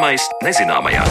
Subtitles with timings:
[0.00, 1.02] Zināmais nezināmajā.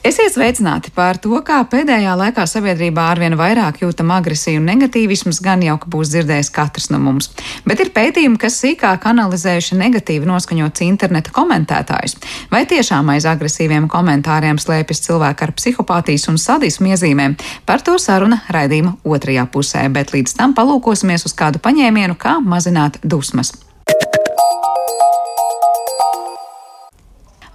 [0.00, 5.60] Esiet sveicināti par to, kā pēdējā laikā sabiedrībā arvien vairāk jūtam agresiju un negatīvisms, gan
[5.66, 7.28] jau ka būs dzirdējis katrs no mums.
[7.68, 12.16] Bet ir pētījumi, kas sīkāk analizējuši negatīvi noskaņots interneta komentētājus.
[12.48, 17.36] Vai tiešām aiz agresīviem komentāriem slēpjas cilvēki ar psihopātijas un sadismu iezīmēm?
[17.68, 23.02] Par to saruna raidījuma otrajā pusē, bet līdz tam palūkosimies uz kādu paņēmienu, kā mazināt
[23.04, 23.52] dusmas.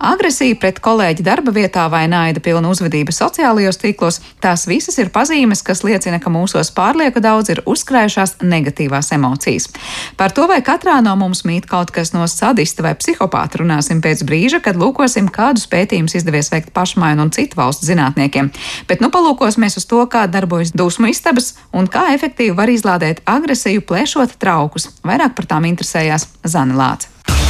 [0.02, 5.62] Agresija pret kolēģi darba vietā vai naida pilna uzvedība sociālajos tīklos- tās visas ir pazīmes,
[5.64, 9.70] kas liecina, ka mūsos pārlieku daudz ir uzkrājušās negatīvās emocijas.
[10.18, 14.26] Par to, vai katrā no mums mīt kaut kas no sadista vai psihopāta, runāsim pēc
[14.26, 18.52] brīža, kad lūkosim, kādus pētījumus izdevies veikt pašmaiņu un citu valstu zinātniekiem.
[18.88, 23.82] Bet nu palūkosimies uz to, kā darbojas dusmu istabas un kā efektīvi var izlādēt agresiju,
[23.82, 24.90] plēšot traukus.
[25.04, 27.41] Vairāk par tām interesējās Zana Lāca.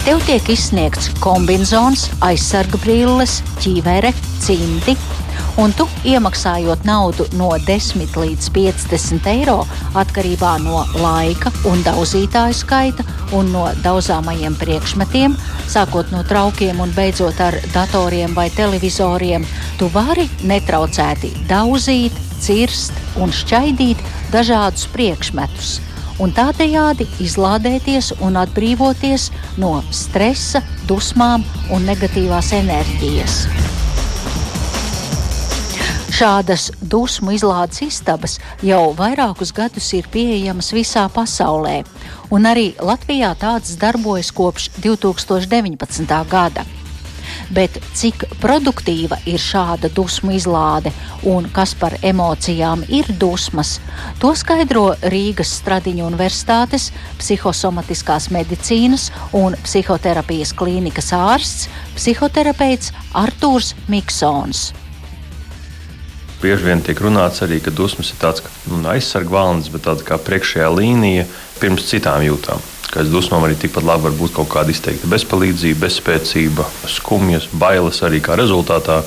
[0.00, 4.94] Tev tiek izsniegts kombinācijas, aizsarga brilles, ķīvere, cimdi,
[5.60, 9.58] un tu iemaksājot naudu no 10 līdz 50 eiro
[10.00, 13.04] atkarībā no laika un daudzītāju skaita
[13.36, 15.36] un no daudzāmajiem priekšmetiem,
[15.68, 19.44] sākot no traukiem un beidzot ar datoriem vai televizoriem,
[19.76, 24.00] tu vari netraucēti daudzīt, cirst un šķaidīt
[24.32, 25.76] dažādus priekšmetus
[26.20, 33.42] un tādējādi izlādēties un atbrīvoties no stresa, dusmām un negatīvās enerģijas.
[36.20, 38.34] Šādas dusmu izlādes istabas
[38.66, 41.78] jau vairākus gadus ir pieejamas visā pasaulē,
[42.28, 46.20] un arī Latvijā tādas darbojas kopš 2019.
[46.28, 46.66] gada
[47.54, 50.92] bet cik produktīva ir šāda dusmu izlāde
[51.28, 53.78] un kas par emocijām ir dusmas,
[54.22, 56.90] to skaidro Rīgas Stradiņu Universitātes
[57.20, 61.68] psihosomatiskās medicīnas un psihoterapijas klīnikas ārsts,
[61.98, 64.70] psihoterapeits Artūrs Miksons.
[66.40, 68.40] Bieži vien tiek runāts arī, ka dusmas ir tāds
[68.70, 71.26] nu, aizsargvalnis, bet tāds kā priekšējā līnija
[71.60, 72.64] pirms citām jūtām
[72.98, 78.22] aiz dusmām arī tikpat labi var būt kaut kāda izteikta bezpalīdzība, bezspēcība, skumjas, bailes arī
[78.24, 79.02] kā rezultātā.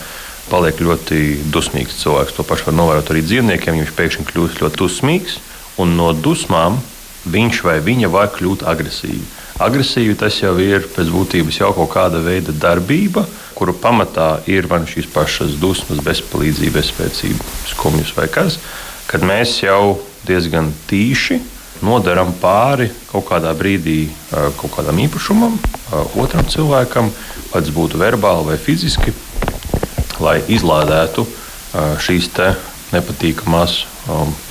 [0.52, 1.20] Paliek ļoti
[1.52, 2.36] dusmīgs cilvēks.
[2.36, 3.78] To pašu var novērot arī dzīvniekiem.
[3.80, 5.38] Viņš pēkšņi kļūst ļoti dusmīgs,
[5.80, 6.82] un no dusmām
[7.32, 9.40] viņš vai viņa var kļūt agresīvs.
[9.64, 13.24] Agresīvi tas jau ir pēc būtības jau kaut kāda veida darbība,
[13.54, 18.58] kuru pamatā ir vai nu šīs pašas dusmas, bezpalīdzība, bezspēcība, skumjas vai kas,
[19.08, 21.40] kad mēs jau diezgan tīši
[21.84, 25.58] nodaram pāri kaut kādā brīdī kaut kādam īpašumam,
[26.20, 27.12] otram cilvēkam,
[27.52, 29.14] vai tas būtu verbāli vai fiziski,
[30.24, 31.26] lai izlādētu
[32.04, 32.30] šīs
[32.94, 33.80] nepatīkamās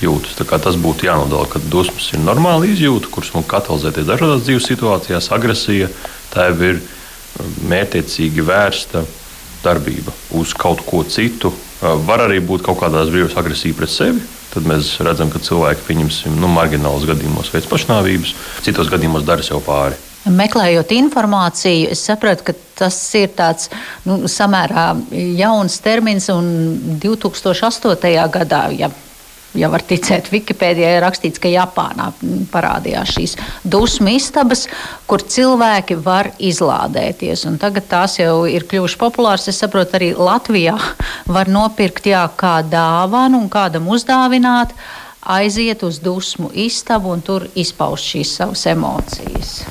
[0.01, 0.37] jūtas.
[0.37, 5.31] Tas būtu jānodala, ka dusmas ir normāla izjūta, kuras mums katalizēties dažādās dzīves situācijās.
[5.35, 5.89] Agresija
[6.33, 6.81] tā jau ir
[7.69, 9.03] mērķiecīgi vērsta
[9.63, 11.53] darbība uz kaut ko citu.
[11.83, 14.23] Var arī būt kaut kādās brīvās agresija pret sevi,
[14.53, 18.33] tad mēs redzam, ka cilvēki, pieņemsim, nu, marginālos gadījumos veids pašnāvības,
[18.63, 19.99] citos gadījumos dara sev pāri.
[20.23, 23.67] Meklējot informāciju, es sapratu, ka tas ir tāds
[24.07, 24.93] nu, samērā
[25.35, 26.29] jauns termins.
[26.31, 28.13] 2008.
[28.31, 28.87] gadā, ja
[29.57, 32.09] ja var ticēt, Wikipēdijā ir rakstīts, ka Japānā
[32.53, 34.65] parādījās šīs dusmu istabas,
[35.09, 37.45] kur cilvēki var izlādēties.
[37.49, 39.47] Un tagad tās jau ir kļuvušas populāras.
[39.51, 40.75] Es saprotu, arī Latvijā
[41.27, 44.73] var nopirkt jā, kā dāvanu un kādam uzdāvināt,
[45.23, 49.61] aiziet uz dusmu istabu un tur izpaust šīs savas emocijas.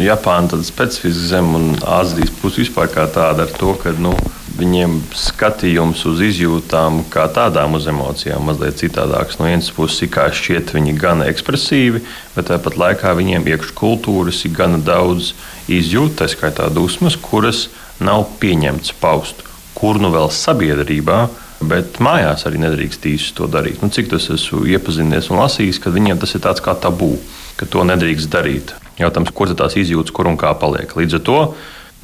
[0.00, 4.14] Japāna ir specifiska zeme un Āzijas puse vispār kā tāda ar to, ka nu,
[4.56, 9.38] viņiem skatījums uz izjūtām, kā tādām uz emocijām, mazliet citādāks.
[9.40, 12.02] No vienas puses, kā šķiet, viņi gan ekspresīvi,
[12.36, 15.34] bet tāpat laikā viņiem iekškultūras ir gana daudz
[15.68, 17.66] izjūtu, tā skaitā dusmas, kuras
[18.00, 19.44] nav pieņemts paust.
[19.76, 21.26] Kur nu vēl sabiedrībā,
[21.64, 23.80] bet mājās arī nedrīkst īsti to darīt.
[23.84, 27.14] Nu, cik tas esmu iepazinies un lasījis, ka viņiem tas ir tāds kā tabū,
[27.60, 28.74] ka to nedrīkst darīt.
[28.96, 30.92] Jautājums, kur tās izjūtas, kur un kā paliek.
[30.96, 31.40] Līdz ar to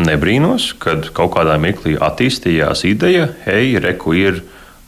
[0.00, 4.40] Nebrīnos, kad kaut kādā mirklī attīstījās ideja, hei, reku ir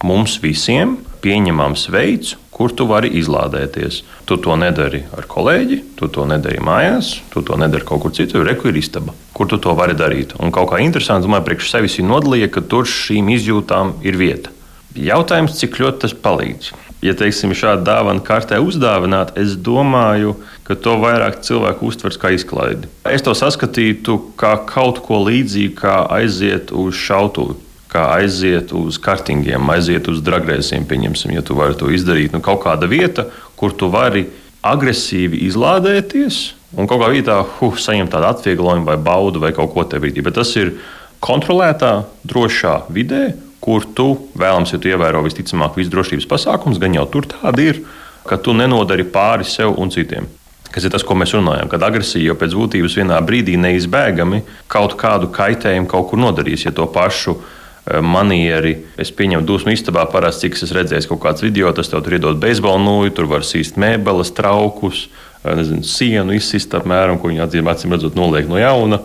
[0.05, 4.03] mums visiem pieņemams veids, kur tu vari izlādēties.
[4.29, 8.47] Tu to nedari ar kolēģi, tu to nedari mājās, tu to nedari kaut kur citur.
[8.47, 10.37] Reku ir istaba, kur tu to vari darīt.
[10.41, 14.55] Un kaut kā interesanti, domāju, priekš sevis ir nodalīja, ka tur šīm izjūtām ir vieta.
[14.95, 16.73] Jautājums, cik ļoti tas palīdz
[17.05, 22.89] ja teiksim, šādu dāvanu kartē uzdāvināt, es domāju, ka to vairāk cilvēku uztvers kā izklaidi.
[23.05, 27.61] Es to saskatītu kā kaut ko līdzīgu, kā aiziet uz šautuvi.
[27.95, 32.33] Kā aiziet uz kartingiem, aiziet uz dragreizēm, pieņemsim, ja tu vari to izdarīt.
[32.35, 33.29] Nu, kaut kāda vieta,
[33.61, 34.25] kur tu vari
[34.67, 36.41] agresīvi izlādēties,
[36.75, 40.11] un kaut kā vietā huh, saņemt tādu atvieglojumu vai baudu vai kaut ko tādu.
[40.27, 40.75] Bet tas ir
[41.23, 41.93] kontrolētā,
[42.27, 43.29] drošā vidē,
[43.63, 47.85] kur tu vēlams, ja tu ievēro visticamāk visu drošības pasākumus, gan jau tur tādi ir,
[48.27, 50.27] ka tu nenodari pāri sev un citiem.
[50.75, 54.97] Kas ir tas, ko mēs runājam, kad agresija jau pēc būtības vienā brīdī neizbēgami kaut
[54.99, 58.73] kādu kaitējumu kaut kur nodarīs, ja to pašu eh, manieri.
[58.99, 62.41] Es pieņemu, dusmu istabā parasti, cik es redzēju kaut kāds video, tas tev tur iedod
[62.43, 65.05] beisbola nūju, tur var sīst mēbeles, traukus,
[65.45, 68.99] eh, nezinu, sienu izsist apmēram, ko viņi acīm redzot noliek no jauna.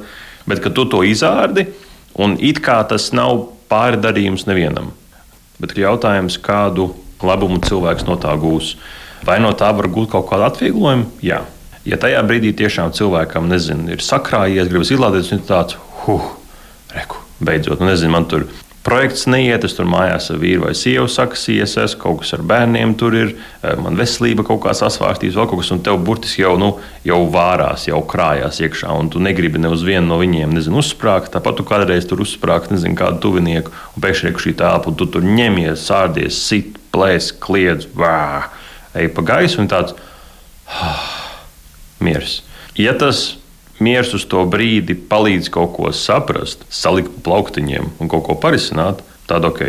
[0.50, 1.68] Bet, kad tu to izārdi,
[2.18, 4.90] un it kā tas nav pārdarījums nevienam,
[5.62, 6.90] bet jautājums, kādu
[7.22, 8.74] labumu cilvēks no tā gūs.
[9.22, 11.12] Vai no tā var gūt kaut kādu atvieglojumu?
[11.22, 11.44] Jā.
[11.90, 16.34] Ja tajā brīdī tiešām cilvēkam nezinu, ir sakrājies, gribas izlādēt, viņš ir tāds, huh,
[16.94, 18.46] reku, beidzot, nu, nezinu, man tur
[18.86, 22.94] projekts neiet, es tur mājās ar vīru vai sievu saksījies, es kaut kas ar bērniem
[23.00, 23.34] tur ir,
[23.64, 26.72] eh, man veselība kaut kā sasvārstīs, vēl kaut kas, un tev burtiski jau, nu,
[27.06, 31.34] jau vārās, jau krājās iekšā, un tu negribi ne uz vienu no viņiem, nezinu, uzsprāgt,
[31.34, 35.10] tāpat tu kādreiz tur uzsprāgt, nezinu, kādu tuvinieku, un pēkšņi ir šī telpa, un tu
[35.10, 38.50] tur ņemies, sārdies, sit, plēs, kliedz, vā,
[38.94, 39.98] ej pa gaisu, un tāds.
[40.70, 41.09] Ah,
[42.04, 42.40] miers.
[42.80, 43.40] Ja tas
[43.80, 49.04] miers uz to brīdi palīdz kaut ko saprast, salikt pa plauktiņiem un kaut ko parisināt,
[49.30, 49.62] tad ok,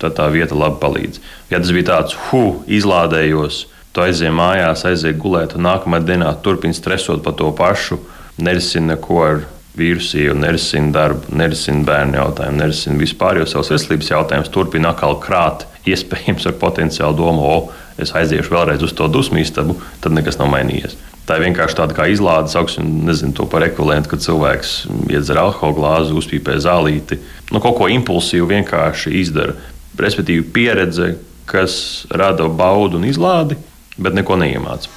[0.00, 1.20] tad tā vieta labi palīdz.
[1.52, 6.76] Ja tas bija tāds, hu, izlādējos, tu aizjūji mājās, aizjūji gulēt, un nākamajā dienā turpini
[6.76, 8.00] stresot par to pašu,
[8.38, 9.42] nerisini neko ar
[9.78, 15.66] vīrusiju, nerisina darbu, nerisina bērnu jautājumu, nerisina vispār jau savas veselības jautājumus, turpina atkal krāt,
[15.88, 20.50] iespējams, ar potenciālu domu, o, es aiziešu vēlreiz uz to dusmu istabu, tad nekas nav
[20.54, 20.98] mainījies.
[21.28, 24.70] Tā ir vienkārši tāda kā izlāde, sauksim, nezinu to par ekvivalentu, kad cilvēks
[25.12, 27.18] iedzer alkohola glāzi, uzpīpē zālīti.
[27.52, 29.52] Nu, kaut ko impulsīvu vienkārši izdara.
[30.00, 31.10] Respektīvi, pieredze,
[31.44, 33.58] kas rada baudu un izlādi,
[34.00, 34.88] bet neko neiemāca.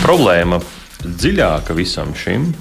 [0.00, 0.62] Problēma
[1.04, 2.54] dziļāka visam šim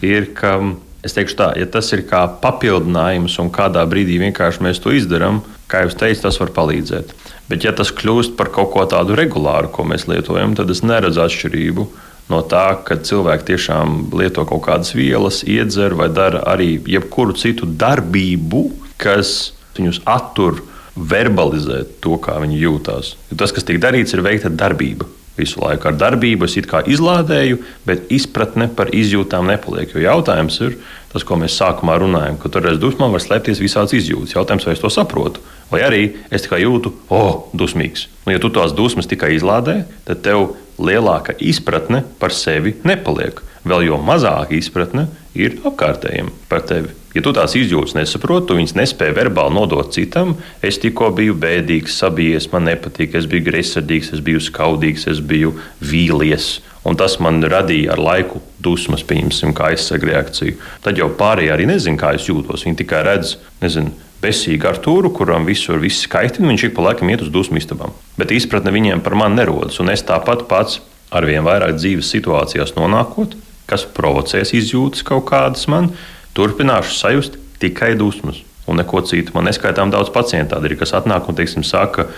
[0.00, 0.56] ir, ka
[1.04, 5.42] Es teikšu tā, ja tas ir kā papildinājums un kādā brīdī vienkārši mēs to izdarām,
[5.68, 7.12] kā jau teicu, tas var palīdzēt.
[7.50, 11.20] Bet, ja tas kļūst par kaut ko tādu regulāru, ko mēs lietojam, tad es neredzu
[11.26, 11.84] atšķirību
[12.32, 17.68] no tā, ka cilvēki tiešām lieto kaut kādas vielas, iedzer vai dara arī jebkuru citu
[17.68, 18.62] darbību,
[18.96, 20.62] kas viņus attur
[20.96, 23.12] verbalizēt to, kā viņi jūtas.
[23.28, 26.82] Jo tas, kas tiek darīts, ir veikta darbība visu laiku ar darbību, es it kā
[26.86, 29.94] izlādēju, bet izpratne par izjūtām nepaliek.
[29.94, 30.76] Jo jautājums ir
[31.12, 34.34] tas, ko mēs sākumā runājam, ka tur aiz dusmām var slēpties visādas izjūtas.
[34.34, 38.08] Jautājums, vai es to saprotu, vai arī es tikai jūtu, o, oh, dusmīgs.
[38.26, 43.42] Nu, ja tu tās dusmas tikai izlādē, tad tev lielāka izpratne par sevi nepaliek.
[43.64, 46.92] Vēl jo mazāka izpratne ir apkārtējiem par tevi.
[47.14, 50.34] Ja tu tās izjūtas nesaproti, tu viņas nespēji verbāli nodot citam,
[50.66, 55.54] es tikko biju bēdīgs, sabijies, man nepatīk, es biju greizsirdīgs, es biju skaudīgs, es biju
[55.78, 56.58] vīlies.
[56.84, 60.58] Un tas man radīja ar laiku dusmas, pieņemsim, kā aizsargu reakciju.
[60.84, 62.66] Tad jau pārējie arī nezina, kā es jūtos.
[62.66, 63.94] Viņi tikai redz, nezinu,
[64.24, 67.94] besīgu ar turu, kuram visur viss kaitina, viņš ik pa laikam iet uz dusmu istabām.
[68.20, 69.78] Bet izpratne viņiem par mani nerodas.
[69.80, 70.82] Un es tāpat pats
[71.14, 73.36] arvien vairāk dzīves situācijās nonākot,
[73.70, 75.92] kas provocēs izjūtas kaut kādas man,
[76.36, 79.34] turpināšu sajust tikai dusmas un neko citu.
[79.36, 82.08] Man neskaitām daudz pacientu tādu ir, kas atnāk un teiksim, saka,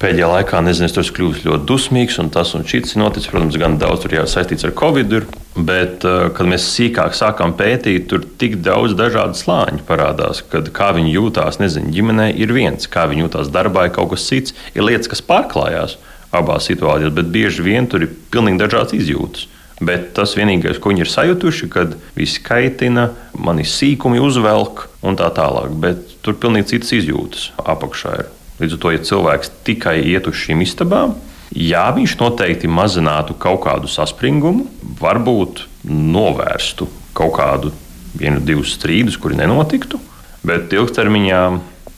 [0.00, 3.30] pēdējā laikā, nezinu, es tur esmu kļuvis ļoti dusmīgs, un tas un šis ir noticis.
[3.32, 7.56] Protams, gan daudz tur jau saistīts ar covid, ir, bet, eh, kad mēs sīkāk sākām
[7.56, 12.86] pētīt, tur tik daudz dažādu slāņu parādās, kad kā viņi jūtās, nezinu, ģimenē ir viens,
[12.86, 15.96] kā viņi jūtās darbā, ir kaut kas cits, ir lietas, kas pārklājās
[16.36, 19.48] abās situācijās, bet bieži vien tur ir pilnīgi dažādas izjūtas.
[19.84, 25.28] Bet tas vienīgais, ko viņi ir sajutuši, kad viss kaitina, mani sīkumi uzvelk un tā
[25.36, 25.74] tālāk.
[25.82, 28.30] Bet tur pilnīgi citas izjūtas apakšā ir.
[28.56, 31.12] Līdz ar to, ja cilvēks tikai iet uz šīm istabām,
[31.52, 34.64] jā, viņš noteikti mazinātu kaut kādu saspringumu,
[35.00, 37.74] varbūt novērstu kaut kādu
[38.16, 40.00] vienu, divus strīdus, kuri nenotiktu,
[40.46, 41.42] bet ilgtermiņā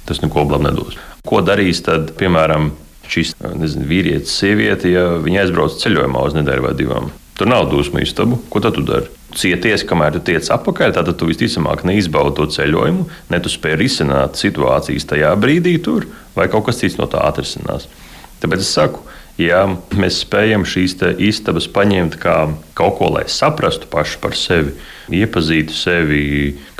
[0.08, 0.98] tas neko labu nedos.
[1.28, 2.72] Ko darīs tad, piemēram,
[3.08, 7.10] šis nezinu, vīrietis, sieviete, ja viņi aizbrauc ceļojumā uz nedēļu vai divām?
[7.38, 8.40] Tur nav dusmu istabu.
[8.50, 9.06] Ko tad tu dari?
[9.38, 14.40] Cieties, kamēr tu tiec atpakaļ, tad tu visticamāk neizbaudi to ceļojumu, ne tu spēj risināt
[14.40, 17.86] situācijas tajā brīdī, tur, vai kaut kas cits no tā atrisinās.
[18.42, 19.04] Tāpēc es saku,
[19.38, 19.62] ja
[19.94, 22.36] mēs spējam šīs istabas paņemt kā
[22.78, 24.74] kaut ko, lai saprastu pašu par sevi,
[25.14, 26.22] iepazītu sevi,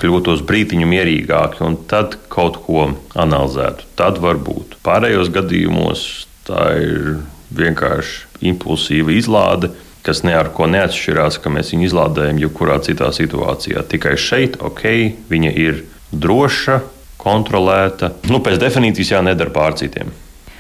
[0.00, 4.80] kļūtos brītiņu mierīgāki un tad kaut ko analizētu, tad varbūt.
[4.82, 6.08] Pārējos gadījumos
[6.50, 7.20] tā ir
[7.54, 9.70] vienkārši impulsīva izlāde
[10.06, 13.82] kas ne ar ko neatšķirās, ka mēs viņu izlādējam jebkurā citā situācijā.
[13.90, 14.84] Tikai šeit, ok,
[15.30, 16.80] viņa ir droša,
[17.18, 18.14] kontrolēta.
[18.30, 20.14] Nu, pēc definīcijas jā, nedara pār citiem.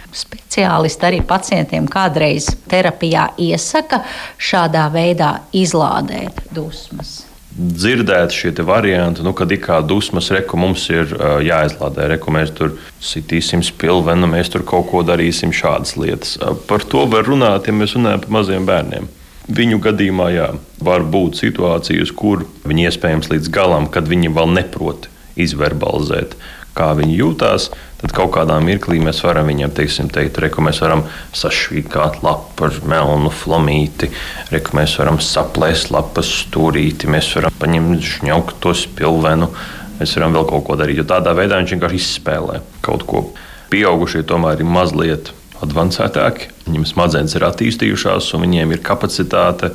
[0.08, 4.02] Speciālisti arī pacientiem kādreiz terapijā iesaka
[4.40, 7.28] šādā veidā izlādēt dusmas
[7.58, 12.52] dzirdēt šie varianti, nu, kad ir kā dusmas, reku mums ir uh, jāizlādē, reku mēs
[12.54, 16.36] tur sitīsim spilvenu, mēs tur kaut ko darīsim, šādas lietas.
[16.38, 19.08] Uh, par to var runāt, ja mēs runājam par maziem bērniem.
[19.48, 20.48] Viņu gadījumā jā,
[20.84, 25.08] var būt situācijas, kur viņi iespējams līdz galam, kad viņi vēl neprot
[25.40, 26.36] izverbalizēt
[26.78, 27.68] kā viņi jūtās,
[28.00, 31.04] tad kaut kādā mirklī mēs varam viņiem teiksim, teikt, re, ka mēs varam
[31.36, 34.10] sašķīkāt lapu ar melnu flamīti,
[34.52, 39.50] re, ka mēs varam saplēst lapas stūrīti, mēs varam paņemt žņaukt to spilvenu,
[39.98, 41.02] mēs varam vēl kaut ko darīt.
[41.02, 43.26] Jo tādā veidā viņš vienkārši izspēlē kaut ko.
[43.72, 45.34] Pieaugušie tomēr ir mazliet
[45.64, 49.72] advancētāki, viņiem smadzenes ir attīstījušās un viņiem ir kapacitāte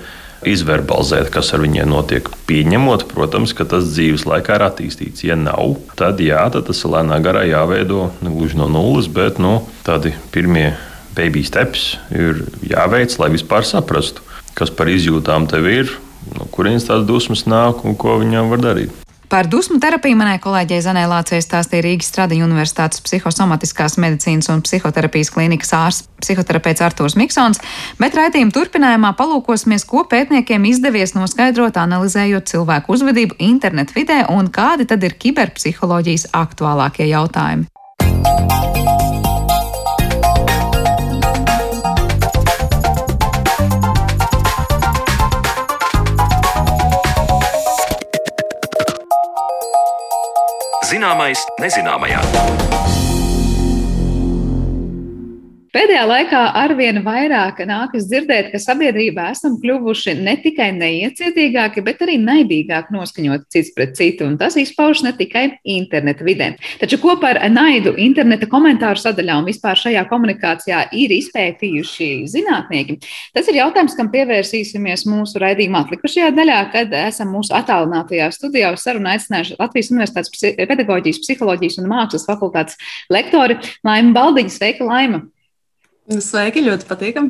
[0.48, 2.28] izverbalizēt, kas ar viņiem notiek.
[2.50, 5.24] Pieņemot, protams, ka tas dzīves laikā ir attīstīts.
[5.28, 9.40] Ja nav, tad jā, tad tas ir lēnā garā jāveido ne gluži no nulles, bet
[9.44, 10.74] nu, tādi pirmie
[11.16, 14.26] baby steps ir jāveic, lai vispār saprastu,
[14.58, 15.96] kas par izjūtām tev ir,
[16.36, 19.03] no kurienes tās dusmas nāk un ko viņām var darīt.
[19.34, 25.32] Par dusmu terapiju manai kolēģei Zanē Lācei stāstīja Rīgas Stradiņu Universitātes psihosomatiskās medicīnas un psihoterapijas
[25.34, 27.58] klīnikas ārsts psihoterapeits Artūrs Miksons,
[27.98, 34.86] bet raidījuma turpinājumā palūkosimies, ko pētniekiem izdevies noskaidrot, analizējot cilvēku uzvedību internetu vidē un kādi
[34.86, 37.66] tad ir kiberpsiholoģijas aktuālākie jautājumi.
[50.94, 53.13] Zināmais nezināmajā.
[55.74, 62.20] Pēdējā laikā arvien vairāk nākas dzirdēt, ka sabiedrībā esam kļuvuši ne tikai neiecietīgāki, bet arī
[62.22, 66.52] naidīgāki noskaņoti cits pret citu, un tas izpaužas ne tikai interneta vidē.
[66.78, 73.00] Taču kopā ar naidu interneta komentāru sadaļā un vispār šajā komunikācijā ir izpētījuši zinātnieki.
[73.34, 78.86] Tas ir jautājums, kam pievērsīsimies mūsu raidījuma atlikušajā daļā, kad esam mūsu attālinātajā studijā uz
[78.86, 82.78] sarunu aicinājuši Latvijas Universitātes pedagoģijas, psiholoģijas un mākslas fakultātes
[83.10, 84.60] lektori Laima Baldiņa.
[84.62, 85.26] Sveika, Laima!
[86.12, 87.30] Sveiki, ļoti patīkami!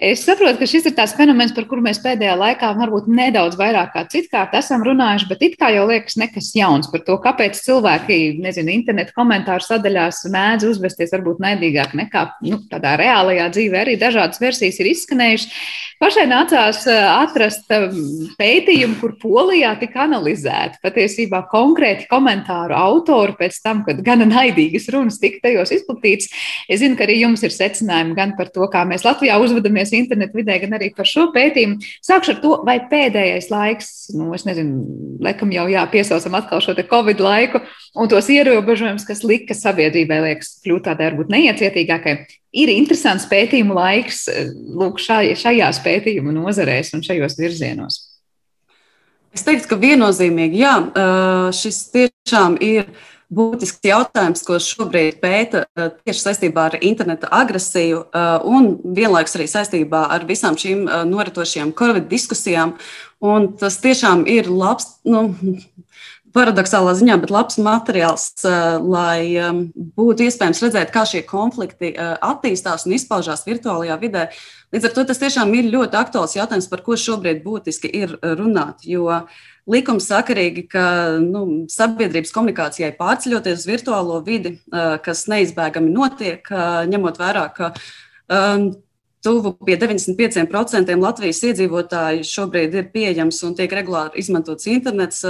[0.00, 3.90] Es saprotu, ka šis ir tāds fenomens, par kuru mēs pēdējā laikā varbūt nedaudz vairāk
[3.92, 8.16] kā citkārt esam runājuši, bet it kā jau liekas nekas jauns par to, kāpēc cilvēki,
[8.40, 13.84] nezinu, internetu komentāru sadaļās mēdz uzvesties varbūt naidīgāk nekā nu, tādā reālajā dzīvē.
[13.84, 15.60] Arī dažādas versijas ir izskanējušas.
[16.00, 17.68] Pašai nācās atrast
[18.40, 25.20] pētījumu, kur Polijā tika analizēta patiesībā konkrēti komentāru autori pēc tam, kad gana naidīgas runas
[25.20, 26.32] tika tajos izplatītas.
[26.72, 29.98] Es zinu, ka arī jums ir secinājumi gan par to, kā mēs Latvijā uzvedamies skatīties
[29.98, 31.80] internetu vidē, gan arī par šo pētījumu.
[32.02, 36.74] Sākšu ar to, vai pēdējais laiks, nu, es nezinu, laikam jau jā, piesaucam atkal šo
[36.90, 37.60] Covid laiku
[37.94, 42.16] un tos ierobežojumus, kas lika sabiedrībai, liekas, kļūt tādai varbūt neiecietīgākai.
[42.52, 44.28] Ir interesants pētījumu laiks
[44.74, 48.06] lūk, šajās pētījumu nozarēs un šajos virzienos.
[49.30, 50.74] Es teiktu, ka viennozīmīgi, jā,
[51.54, 52.88] šis tiešām ir
[53.30, 59.46] būtisks jautājums, ko šobrīd pēta eh, tieši saistībā ar interneta agresiju eh, un vienlaikus arī
[59.50, 62.74] saistībā ar visām šīm eh, noritošajām Covid diskusijām.
[63.20, 65.28] Un tas tiešām ir labs, nu,
[66.34, 68.30] paradoxālā ziņā, bet labs materiāls,
[68.86, 69.34] lai
[69.98, 74.22] būtu iespējams redzēt, kā šie konflikti attīstās un izpaužās virtuālajā vidē.
[74.72, 78.86] Līdz ar to tas tiešām ir ļoti aktuāls jautājums, par ko šobrīd būtiski ir runāt.
[78.88, 79.26] Jo
[79.70, 80.84] likumsakarīgi, ka
[81.22, 84.56] nu, sabiedrības komunikācijai pārceļoties uz virtuālo vidi,
[85.04, 86.46] kas neizbēgami notiek,
[86.90, 88.70] ņemot vērā, ka um,
[89.22, 95.22] tuvu pie 95% Latvijas iedzīvotāju šobrīd ir pieejams un tiek regulāri izmantots internets.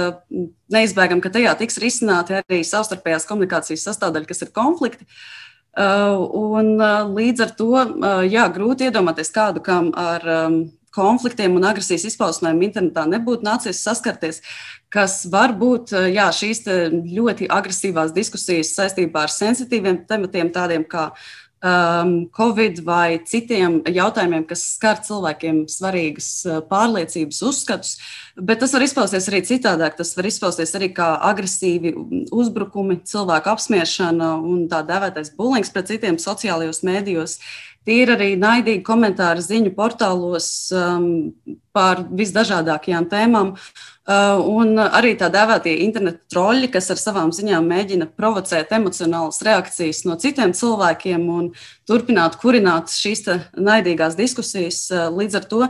[0.71, 5.07] Neizbēgami, ka tajā tiks risināti arī savstarpējās komunikācijas sastāvdaļa, kas ir konflikti.
[5.77, 6.73] Un
[7.15, 7.71] līdz ar to
[8.31, 10.27] jā, grūti iedomāties kādu, kam ar
[10.95, 14.41] konfliktiem un agresijas izpausmēm internetā nebūtu nācies saskarties,
[14.91, 16.65] kas var būt jā, šīs
[17.07, 21.11] ļoti agresīvās diskusijas saistībā ar sensitīviem tematiem, tādiem kā
[21.61, 26.29] um, Covid vai citiem jautājumiem, kas skar cilvēkiem svarīgas
[26.69, 27.95] pārliecības, uzskatus.
[28.35, 29.97] Bet tas var izpausties arī citādāk.
[29.99, 31.93] Tas var izpausties arī kā agresīvi
[32.31, 37.37] uzbrukumi, cilvēku apspiešana un tā dēvētais bulings pret citiem sociālajos mēdījos.
[37.37, 41.31] Uh, Tie ir arī naidīgi komentāri ziņu portālos um,
[41.73, 43.55] par visdažādākajām tēmām.
[43.55, 50.03] Uh, un arī tā dēvētie internetu troļļi, kas ar savām ziņām mēģina provocēt emocionālas reakcijas
[50.05, 51.49] no citiem cilvēkiem un
[51.89, 53.25] turpināt kurināt šīs
[53.57, 54.83] naidīgās diskusijas.
[54.93, 55.65] Uh, līdz ar to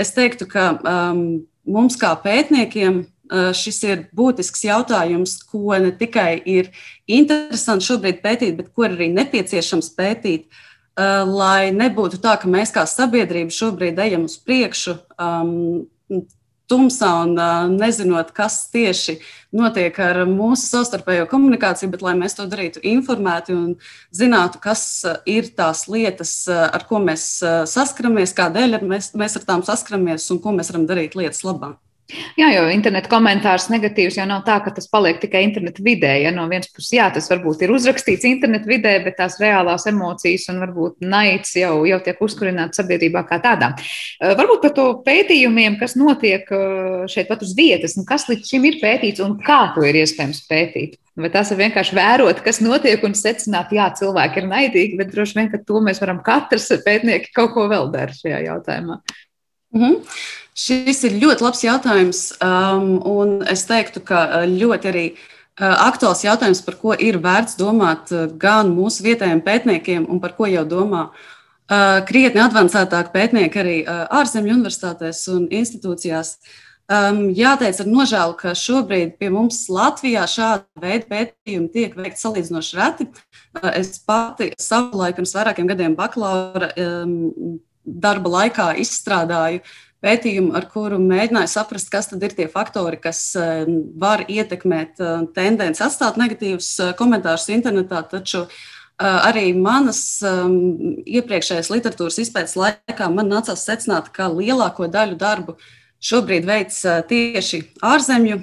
[0.00, 1.24] es teiktu, ka um,
[1.68, 3.02] mums kā pētniekiem
[3.54, 6.72] šis ir būtisks jautājums, ko ne tikai ir
[7.06, 10.48] interesanti šobrīd pētīt, bet ko ir arī nepieciešams pētīt,
[10.96, 16.26] lai nebūtu tā, ka mēs kā sabiedrība šobrīd ejam uz priekšu um,
[16.70, 17.34] tumsā un
[17.74, 19.18] nezinot, kas tieši
[19.56, 23.74] notiek ar mūsu savstarpējo komunikāciju, bet lai mēs to darītu informēti un
[24.14, 24.84] zinātu, kas
[25.26, 27.26] ir tās lietas, ar ko mēs
[27.74, 31.78] saskaramies, kādēļ mēs, mēs ar tām saskaramies un ko mēs varam darīt lietas labāk.
[32.38, 36.12] Jā, jo interneta komentārs negatīvs jau nav tā, ka tas paliek tikai interneta vidē.
[36.24, 40.48] Ja no vienas puses, jā, tas varbūt ir uzrakstīts interneta vidē, bet tās reālās emocijas
[40.52, 43.72] un varbūt naids jau, jau tiek uzkurināts sabiedrībā kā tādā.
[43.76, 48.54] Eh, varbūt par to pētījumiem, kas notiek eh, šeit pat uz vietas, un kas līdz
[48.54, 50.98] šim ir pētīts un kā to ir iespējams pētīt.
[51.20, 55.36] Vai tas ir vienkārši vērot, kas notiek un secināt, jā, cilvēki ir naidīgi, bet droši
[55.36, 59.00] vien, ka to mēs varam katrs pētnieki kaut ko vēl darīt šajā jautājumā.
[59.72, 59.96] Mm -hmm.
[60.54, 66.24] Šis ir ļoti labs jautājums, um, un es teiktu, ka uh, ļoti arī uh, aktuāls
[66.24, 70.64] jautājums, par ko ir vērts domāt uh, gan mūsu vietējiem pētniekiem, un par ko jau
[70.64, 71.10] domā
[72.06, 76.32] krietni advancētāk pētnieki arī ārzemju universitātēs un institūcijās.
[76.90, 82.78] Um, jāteic ar nožēlu, ka šobrīd pie mums Latvijā šāda veida pētījumi tiek veikti salīdzinoši
[82.80, 83.06] reti.
[83.70, 89.62] Es pati savulaik pirms vairākiem gadiem bakalaura um, darba laikā izstrādāju
[90.04, 93.64] pētījumu, ar kuru mēģināju saprast, kas tad ir tie faktori, kas eh,
[94.00, 98.02] var ietekmēt eh, tendenci atstāt negatīvus eh, komentārus internetā.
[98.10, 98.46] Taču
[99.00, 105.54] arī manas iepriekšējās literatūras izpētes laikā man nācās secināt, ka lielāko daļu darbu
[106.04, 108.36] šobrīd veids tieši ārzemju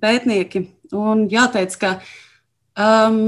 [0.00, 0.62] pētnieki.
[0.96, 1.90] Un jāteic, ka
[2.72, 3.20] um,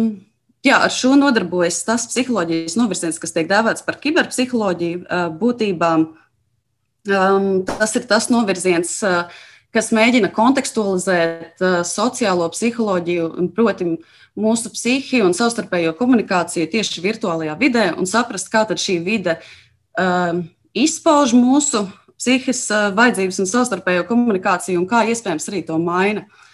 [0.66, 5.04] Jā, ar šo nodarbojas tas psiholoģijas novirziens, kas tiek dēvēts par kiberpsiholoģiju.
[5.38, 5.90] Būtībā
[7.68, 8.96] tas ir tas novirziens,
[9.74, 13.92] kas mēģina kontekstualizēt sociālo psiholoģiju, proti,
[14.38, 19.38] mūsu psihi un savstarpējo komunikāciju tieši virtuālajā vidē un saprast, kā šī vide
[20.74, 21.86] izpauž mūsu
[22.18, 22.66] psihiskas
[22.98, 26.26] vajadzības un savstarpējo komunikāciju un kā iespējams arī to maina.
[26.26, 26.44] Uh,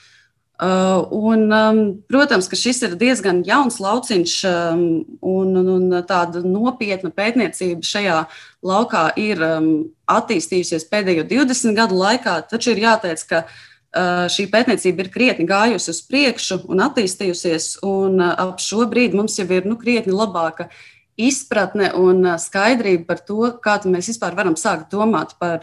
[1.11, 4.85] un, um, protams, ka šis ir diezgan jauns lauciņš, um,
[5.19, 8.21] un, un, tāda nopietna pētniecība šajā
[8.63, 9.69] laukā ir um,
[10.07, 12.39] attīstījusies pēdējo 20 gadu laikā.
[12.47, 18.23] Taču ir jāteic, ka uh, šī pētniecība ir krietni gājusi uz priekšu un attīstījusies, un
[18.23, 20.71] uh, ap šo brīdi mums jau ir nu, krietni labāka
[21.19, 25.63] izpratne un skaidrība par to, kā mēs vispār varam sākt domāt par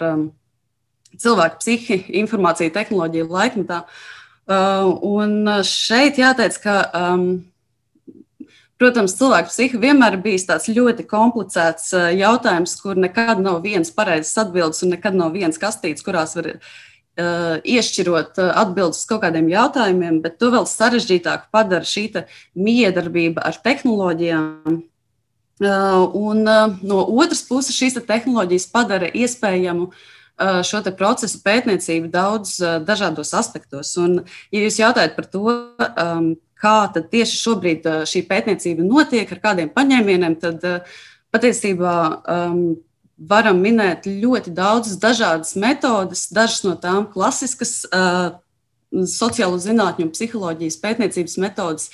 [1.20, 3.86] cilvēku psihi, informāciju tehnoloģiju laikmetā.
[3.86, 7.26] Uh, Uh, un šeit jāteic, ka, um,
[8.82, 14.38] protams, cilvēku psihi vienmēr bijis tāds ļoti komplicēts uh, jautājums, kur nekad nav viens pareizs
[14.42, 20.22] atbildes un nekad nav viens kastīts, kurās var uh, iešķirot atbildes uz kaut kādiem jautājumiem,
[20.22, 22.10] bet to vēl sarežģītāk padara šī
[22.56, 24.82] miedarbība ar tehnoloģijām.
[25.62, 30.00] Un no otras puses, šīs te tehnoloģijas padara iespējamu uh,
[30.68, 33.94] šo procesu pētniecību daudz dažādos aspektos.
[34.02, 34.22] Un,
[34.54, 35.56] ja jūs jautājat par to,
[36.62, 40.66] kā tieši šobrīd šī pētniecība notiek, ar kādiem paņēmieniem, tad
[41.34, 41.96] patiesībā
[43.32, 47.82] varam minēt ļoti daudzas dažādas metodes, dažas no tām klasiskas
[48.92, 51.92] sociālo zinātņu un psiholoģijas pētniecības metodes,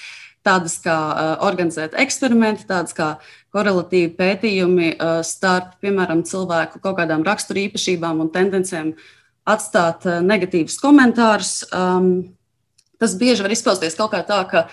[0.47, 0.95] tādas kā
[1.43, 3.09] organizēt eksperimenti, tādas kā
[3.55, 4.89] korelatīvi pētījumi
[5.27, 8.95] starp, piemēram, cilvēku kaut kādām raksturīpašībām un tendencēm
[9.47, 11.53] atstāt negatīvus komentārus.
[12.97, 14.65] Tas bieži var izpausties kaut kā tā, ka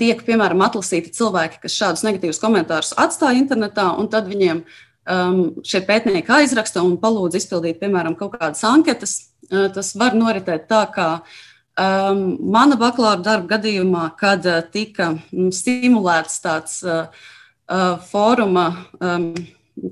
[0.00, 4.64] tiek, piemēram, atlasīti cilvēki, kas šādus negatīvus komentārus atstāja internetā, un tad viņiem
[5.62, 9.18] šie pētnieki aizraksta un palūdz izpildīt, piemēram, kaut kādas anketas.
[9.50, 11.08] Tas var noritēt tā, ka
[11.74, 17.08] Um, mana bakalaura darba gadījumā, kad uh, tika um, stimulēts tāds uh,
[18.12, 18.68] fóruma,
[19.02, 19.32] um,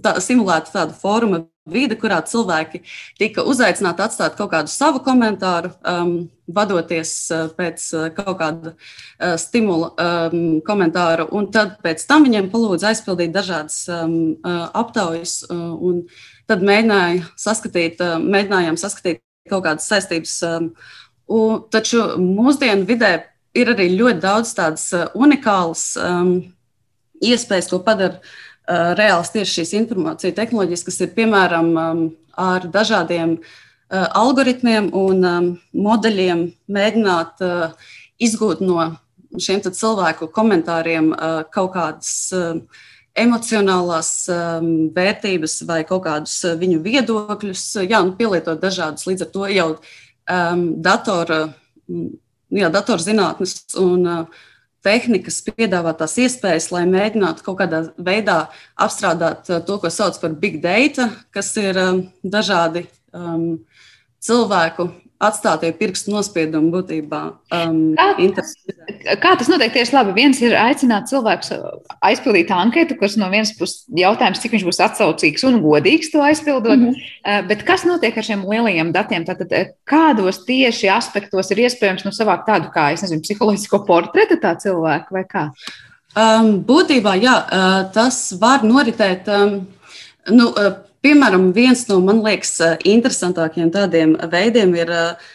[0.05, 2.85] tā, simulēta tāda fóruma vide, kurā cilvēki
[3.18, 6.14] tika uzaicināti atstāt kaut kādu savu komentāru, um,
[6.47, 12.51] vadoties uh, pēc uh, kaut kāda uh, stimula um, komentāra, un tad pēc tam viņiem
[12.55, 14.16] palūdza aizpildīt dažādas um,
[14.47, 16.05] uh, aptaujas, uh, un
[16.47, 20.38] tad mēģināja saskatīt, uh, mēģinājām saskatīt kaut kādas saistības.
[20.47, 20.75] Um,
[21.33, 23.12] Un, taču mūsdienu vidē
[23.57, 26.35] ir arī ļoti daudz tādas uh, unikālas um,
[27.23, 32.05] iespējas, ko padara uh, reāls tieši šīs informācijas tehnoloģijas, kas ir piemēram um,
[32.40, 37.92] ar dažādiem uh, algoritmiem un um, modeļiem mēģināt uh,
[38.23, 38.90] izgūt no
[39.40, 42.16] šiem cilvēku komentāriem uh, kaut kādas.
[42.37, 49.27] Uh, emocionālās um, vērtības vai kaut kādus uh, viņu viedokļus, jā, nu, pielietot dažādus līdz
[49.27, 49.66] ar to jau
[50.31, 51.45] um, datora,
[52.53, 54.43] jā, datorzinātnes un uh,
[54.83, 58.39] tehnikas piedāvā tās iespējas, lai mēģinātu kaut kādā veidā
[58.81, 63.63] apstrādāt to, ko sauc par big data, kas ir um, dažādi um,
[64.23, 64.91] cilvēku
[65.23, 67.21] atstātie pirkstu nospiedumi būtībā.
[67.55, 70.15] Um, kā, kā tas notiek tieši labi?
[70.17, 71.55] Viens ir aicināt cilvēkus
[72.03, 76.79] aizpildīt anketu, kas no vienas puses jautājums, cik viņš būs atsaucīgs un godīgs to aizpildot.
[76.79, 77.49] Mm -hmm.
[77.49, 79.25] Bet kas notiek ar šiem lielajiem datiem?
[79.25, 84.41] Tātad, eh, kādos tieši aspektos ir iespējams nu, savākt tādu kā, es nezinu, psiholoģisko portretu
[84.43, 85.51] tā cilvēka vai kā?
[86.13, 89.29] Um, būtībā, jā, uh, tas var noritēt.
[89.29, 89.67] Um,
[90.29, 95.33] nu, uh, Piemēram, viens no man liekas eh, interesantākajiem tādiem veidiem ir eh,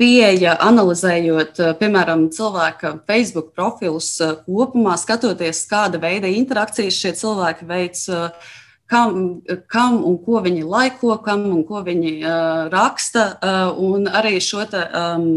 [0.00, 4.08] pieeja, analizējot, eh, piemēram, cilvēka Facebook profilus
[4.46, 8.06] kopumā, skatoties, kāda veida interakcijas šie cilvēki veids,
[8.88, 12.14] kam, kam un ko viņi laiko, kam un ko viņi
[12.72, 13.26] raksta,
[13.84, 15.28] un arī šo te, um,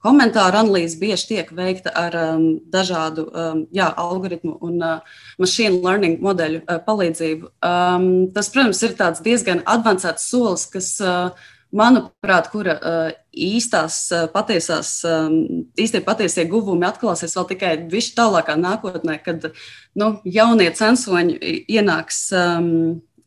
[0.00, 6.22] Komentāru analīze bieži tiek veikta ar um, dažādu um, jā, algoritmu un uh, machine learning
[6.24, 7.50] modeļu uh, palīdzību.
[7.60, 14.94] Um, tas, protams, ir diezgan avansēts solis, kas, uh, manuprāt, kura uh, īstās, uh, patiesās,
[15.06, 19.50] um, īstie patiesie guvumi atklāsies vēl tikai višķi tālākā nākotnē, kad
[20.00, 21.38] nu, jaunie censoņi
[21.70, 22.72] ienāks um,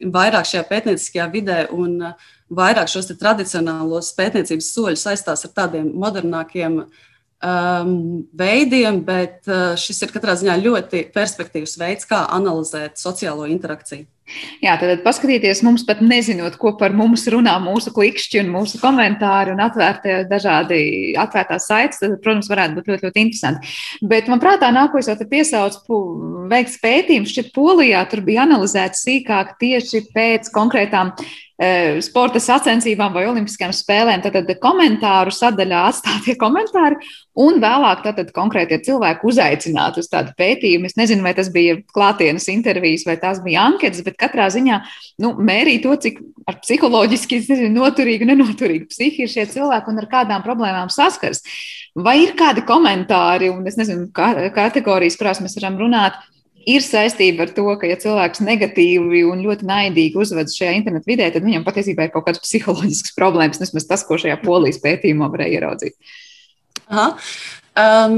[0.01, 6.79] vairāk šajā pētnieciskajā vidē un uh, vairāk šos tradicionālos pētniecības soļus saistās ar tādiem modernākiem
[6.83, 7.93] um,
[8.39, 14.07] veidiem, bet uh, šis ir katrā ziņā ļoti perspektīvs veids, kā analizēt sociālo interakciju.
[14.63, 19.51] Jā, tad paskatieties, mums pat nezinot, ko par mums runā mūsu klikšķi un mūsu komentāri
[19.51, 20.79] un atvērtie dažādi
[21.19, 23.73] atvērtās saites, tad, protams, varētu būt ļoti, ļoti interesanti.
[24.13, 25.79] Bet man prātā nākošais jau te piesauc
[26.51, 31.11] veikts pētījums, šķiet Polijā tur bija analizēts sīkāk tieši pēc konkrētām
[31.63, 36.97] E, sporta sacensībām vai olimpiskajām spēlēm, tad, komentāru sadaļā atstātie komentāri
[37.39, 40.89] un vēlāk tad konkrētie cilvēki uzaicināti uz tādu pētījumu.
[40.89, 44.79] Es nezinu, vai tas bija klātienes intervijas vai tās bija anketas, bet katrā ziņā
[45.23, 47.39] nu, mērīja to, cik ar psiholoģiski
[47.71, 51.43] noturīgu, nenoturīgu psihi ir šie cilvēki un ar kādām problēmām saskars.
[51.93, 56.21] Vai ir kādi komentāri un es nezinu, kategorijas, kurās mēs varam runāt?
[56.69, 61.29] ir saistība ar to, ka, ja cilvēks negatīvi un ļoti naidīgi uzvedas šajā internetu vidē,
[61.33, 63.61] tad viņam patiesībā ir kaut kādas psiholoģiskas problēmas.
[63.61, 66.15] Vismaz tas, ko šajā polijas pētījumā varēja ieraudzīt.
[66.87, 67.09] Aha.
[67.79, 68.17] Um,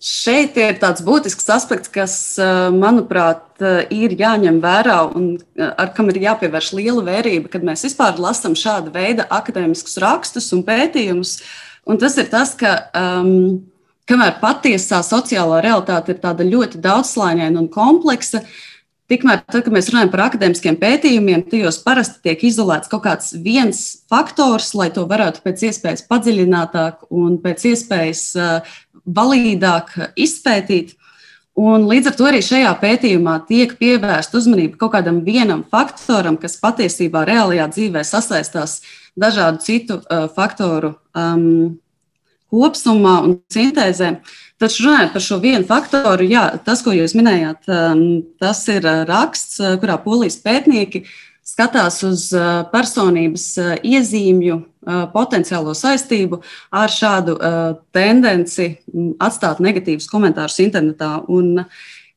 [0.00, 5.92] šeit ir tāds būtisks aspekts, kas, uh, manuprāt, uh, ir jāņem vērā un uh, ar
[5.96, 11.38] kam ir jāpievērš liela vērība, kad mēs vispār lasām šāda veida akadēmiskus rakstus un pētījumus.
[11.88, 13.60] Un tas ir tas, ka um,
[14.10, 18.40] Kamēr patiesā sociālā realitāte ir tāda ļoti daudzslāņaina un kompleksa,
[19.10, 23.84] tikmēr, tad, kad mēs runājam par akadēmiskiem pētījumiem, tajos parasti tiek izolēts kaut kāds viens
[24.10, 28.74] faktors, lai to varētu pēc iespējas padziļinātāk un pēc iespējas uh,
[29.06, 30.96] valīdāk izpētīt.
[31.60, 36.56] Un līdz ar to arī šajā pētījumā tiek pievērsta uzmanība kaut kādam vienam faktoram, kas
[36.62, 38.80] patiesībā reālajā dzīvē sasaistās
[39.18, 41.80] dažādu citu uh, faktoru um,
[42.50, 44.14] kopsumā un sintēzē.
[44.60, 48.04] Taču runājot par šo vienu faktoru, jā, tas, ko jūs minējāt, um,
[48.40, 51.04] tas ir raksts, kurā polijas pētnieki
[51.50, 52.28] skatās uz
[52.70, 53.46] personības
[53.82, 54.60] iezīmju
[55.12, 56.40] potenciālo saistību
[56.72, 57.36] ar šādu
[57.92, 58.70] tendenci
[59.20, 61.18] atstāt negatīvus komentārus internetā.
[61.28, 61.66] Un,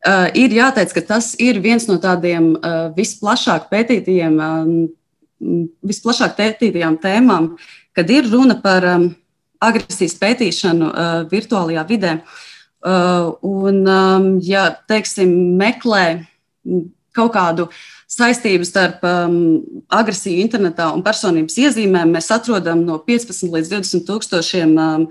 [0.03, 4.33] Uh, ir jāteic, ka tas ir viens no tādiem uh, visplašāk pētītajiem,
[5.79, 7.53] visplašāk pētītajām tēmām,
[7.95, 8.83] kad ir runa par
[9.63, 12.17] agresijas pētīšanu uh, virtuālajā vidē.
[12.83, 13.79] Uh, un,
[14.43, 16.03] ja teiksim, meklē
[17.15, 17.69] kaut kādu
[18.13, 19.37] saistību starp um,
[19.93, 25.05] agresiju internetā un personības iezīmēm, mēs atrodam no 15 līdz 20 tūkstošiem um,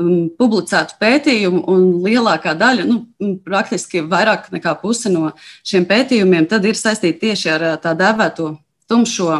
[0.00, 5.32] um, publicētu pētījumu, un lielākā daļa, nu, praktiski vairāk nekā puse no
[5.66, 8.54] šiem pētījumiem, ir saistīta tieši ar tā dēvēto
[8.90, 9.30] tumšo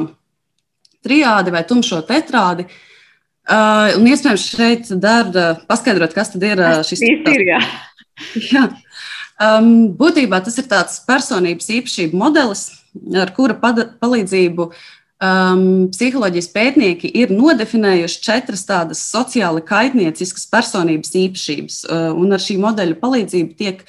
[1.04, 2.68] triādi vai tumšo tetrādi.
[3.48, 7.46] Uh, un iespējams šeit dara paskaidrot, kas tad ir uh, šis ir.
[7.48, 7.62] Jā.
[8.52, 8.66] jā.
[9.38, 12.64] Um, būtībā tas ir tāds personības īpašību modelis,
[13.14, 21.80] ar kura palīdzību um, psiholoģijas pētnieki ir nodefinējuši četras tādas sociāli kaitnieciskas personības īpašības.
[22.18, 23.86] Un ar šī modeļa palīdzību tiek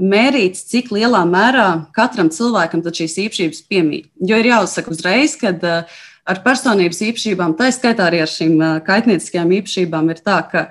[0.00, 4.12] mērīts, cik lielā mērā katram cilvēkam šīs īpašības piemīt.
[4.20, 5.98] Jo ir jāuzsaka uzreiz, ka uh,
[6.30, 10.66] ar personības īpašībām, tā skaitā arī ar šīm kaitnieciskajām īpašībām, ir tā, ka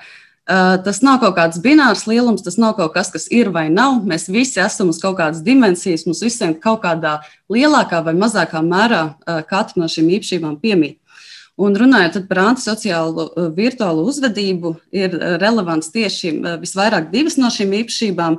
[0.86, 4.00] tas nav kaut kāds binārs lielums, tas nav kaut kas, kas ir vai nav.
[4.10, 7.20] Mēs visi esam uz kaut kādas dimensijas, mums visiem kaut kādā
[7.54, 10.98] lielākā vai mazākā mērā uh, katra no šīm īpašībām piemīt.
[11.60, 13.26] Un runājot par antisociālu
[13.58, 16.32] virtuālu uzvedību, ir relevants tieši
[16.62, 18.38] visvairāk divas no šīm īpašībām,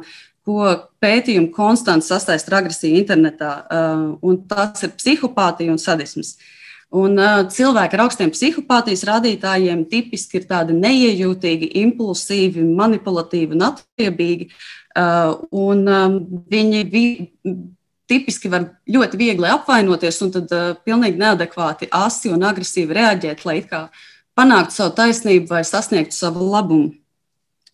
[0.49, 0.71] ko
[1.05, 3.51] pētījumi konstanti sasaista ar agresiju internetā,
[4.25, 6.39] un tas ir psihopātija un sadisms.
[6.91, 14.49] Un, uh, cilvēki ar augstiem psihopātijas rādītājiem tipiski ir tādi neiejūtīgi, impulsīvi, manipulatīvi un attiebīgi.
[14.99, 16.17] Uh, un, um,
[16.51, 17.05] viņi vi,
[18.11, 23.61] tipiski var ļoti viegli apvainoties un tad uh, pilnīgi neadekvāti, asi un agresīvi reaģēt, lai
[24.35, 26.91] panāktu savu taisnību vai sasniegtu savu labumu.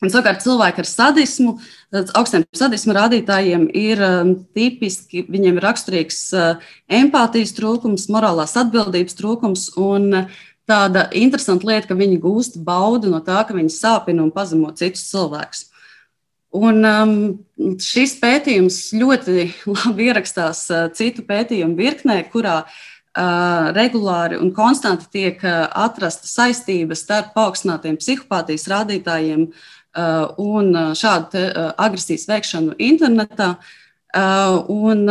[0.04, 1.54] Un, savukārt, cilvēki ar sadismu,
[2.18, 9.70] augstiem sadismu rādītājiem ir um, tipiski, viņiem ir raksturīgs uh, empātijas trūkums, morālās atbildības trūkums
[9.80, 10.26] un
[10.68, 15.06] tāda interesanta lieta, ka viņi gūst baudu no tā, ka viņi sāpina un pazemo citus
[15.08, 15.62] cilvēkus.
[16.56, 17.14] Un, um,
[17.80, 19.46] šis pētījums ļoti
[19.78, 27.06] labi ierakstās uh, citu pētījumu virknē, kurā uh, regulāri un konstanti tiek uh, atrasta saistības
[27.06, 29.75] starp paaugstinātiem psihopātijas rādītājiem uh, Uh,
[30.38, 33.56] un uh, šādu uh, agresijas veikšanu internetā.
[34.72, 35.02] Un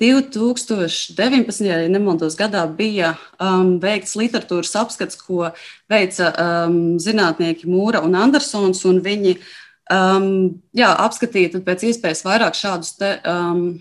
[0.00, 1.64] 2019.
[1.66, 5.50] ja nemaldos, gadā bija um, veikts literatūras apskats, ko
[5.90, 8.84] veica um, zinātnieki Mūra un Andersons.
[8.88, 9.36] Un viņi
[9.92, 10.28] um,
[10.74, 13.76] jā, apskatīja pēc iespējas vairāk šādus te, um,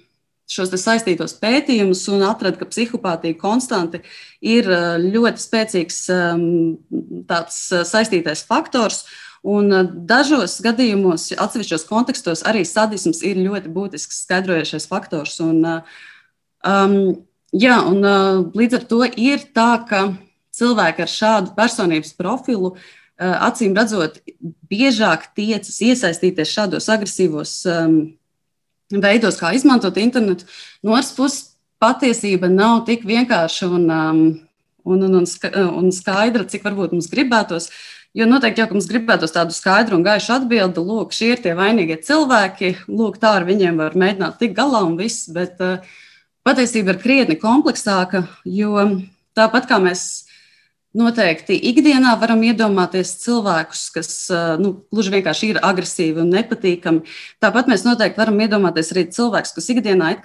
[0.50, 4.04] šos saistītos pētījumus un atrada, ka psihopātija konstanti
[4.44, 4.68] ir
[5.02, 6.44] ļoti spēcīgs um,
[7.90, 9.06] saistītais faktors.
[9.44, 15.36] Un eh, dažos gadījumos, atsevišķos kontekstos, arī sadisms ir ļoti būtisks skaidrojošais faktors.
[15.44, 16.02] Un, eh,
[16.70, 16.96] um,
[17.52, 20.06] jā, un, uh, līdz ar to ir tā, ka
[20.56, 24.22] cilvēki ar šādu personības profilu uh, acīm redzot,
[24.72, 27.98] biežāk tiecas iesaistīties šādos agresīvos um,
[28.94, 30.48] veidos, kā izmantot internetu.
[30.82, 31.50] No otras puses,
[31.84, 34.24] patiesība nav tik vienkārša un, um,
[34.88, 35.28] un, un,
[35.68, 37.68] un skaidra, cik varbūt mums gribētos.
[37.68, 41.56] Uh, Jo noteikti jau mums gribētos tādu skaidru un gaišu atbildi, lūk, šie ir tie
[41.58, 45.26] vainīgie cilvēki, lūk, tā ar viņiem var mēģināt tikt galā un viss.
[45.34, 45.82] Bet uh,
[46.46, 48.86] patiesība ir krietni kompleksāka, jo
[49.34, 50.04] tāpat kā mēs
[50.94, 57.72] noteikti ikdienā varam iedomāties cilvēkus, kas uh, nu, gluži vienkārši ir agresīvi un nepatīkami, tāpat
[57.72, 60.22] mēs noteikti varam iedomāties arī cilvēkus, kas ikdienā ir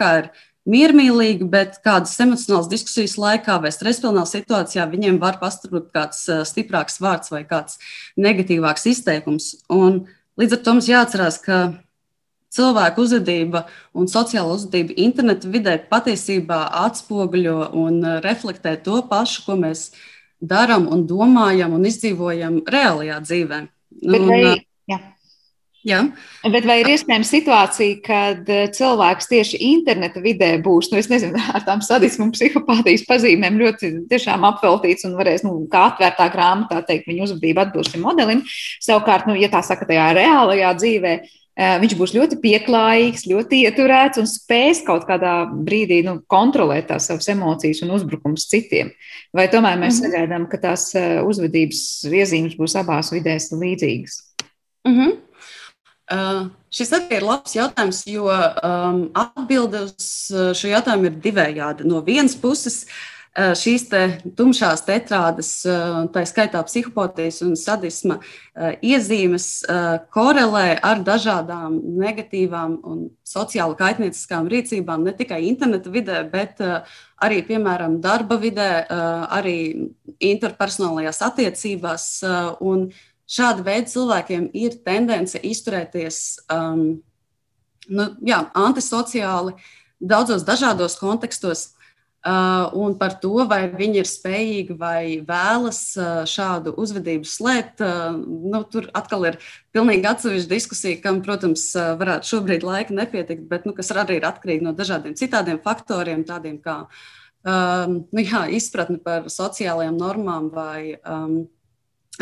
[0.68, 7.32] miermīlīgi, bet kādas emocionālas diskusijas laikā vai stresspilnā situācijā viņiem var pastrūt kāds stiprāks vārds
[7.32, 7.80] vai kāds
[8.20, 9.50] negatīvāks izteikums.
[9.72, 10.04] Un
[10.40, 11.60] līdz ar to mums jāatcerās, ka
[12.54, 13.64] cilvēku uzvedība
[13.96, 19.90] un sociāla uzvedība interneta vidē patiesībā atspoguļo un reflektē to pašu, ko mēs
[20.40, 23.60] darām un domājam un izdzīvojam reālajā dzīvē.
[24.04, 24.98] Bet vai, un, jā.
[25.86, 26.00] Jā.
[26.50, 31.64] Bet vai ir iespējama situācija, kad eh, cilvēks tieši interneta vidē būs, nu, nezinu, ar
[31.66, 37.28] tām sadismu psihopātijas pazīmēm ļoti tiešām apveltīts un varēs, nu, kā atvērtā grāmatā teikt, viņa
[37.28, 38.42] uzvedība atbilst šim modelim.
[38.84, 44.18] Savukārt, nu, ja tā saka, tajā reālajā dzīvē, eh, viņš būs ļoti pieklājīgs, ļoti ieturēts
[44.18, 48.90] un spēs kaut kādā brīdī nu, kontrolēt tās savas emocijas un uzbrukums citiem.
[49.30, 50.10] Vai tomēr mēs -hmm.
[50.10, 54.24] sagaidām, ka tās eh, uzvedības iezīmes būs abās vidēs līdzīgas?
[54.88, 55.16] Mm -hmm.
[56.08, 61.84] Uh, šis arī ir labs jautājums, jo um, atbilde uz uh, šo jautājumu ir divējāda.
[61.84, 64.00] No vienas puses, uh, šīs te
[64.38, 68.16] tumšās tetrādes, uh, tā skaitā psihopātijas un sadisma
[68.82, 69.44] iezīmes,
[70.10, 76.58] korelē ar dažādām negatīvām un sociāli kaitnieciskām rīcībām, ne tikai interneta vidē, bet
[77.22, 78.72] arī, piemēram, darba vidē,
[79.38, 79.60] arī
[80.32, 82.08] interpersonālajās attiecībās.
[82.66, 82.88] Un,
[83.28, 86.20] šāda veida cilvēkiem ir tendence izturēties
[86.52, 87.00] um,
[87.88, 89.56] nu, jā, antisociāli
[89.98, 91.72] daudzos dažādos kontekstos.
[92.28, 98.16] Uh, un par to, vai viņi ir spējīgi vai vēlas uh, šādu uzvedību slēpt, uh,
[98.18, 99.38] nu, tur atkal ir
[99.72, 104.26] pilnīgi atsevišķa diskusija, kam, protams, uh, varētu šobrīd laika nepietikt, bet nu, kas arī ir
[104.26, 110.98] atkarīgi no dažādiem citādiem faktoriem, tādiem kā um, nu, jā, izpratne par sociālajām normām vai
[110.98, 111.44] um,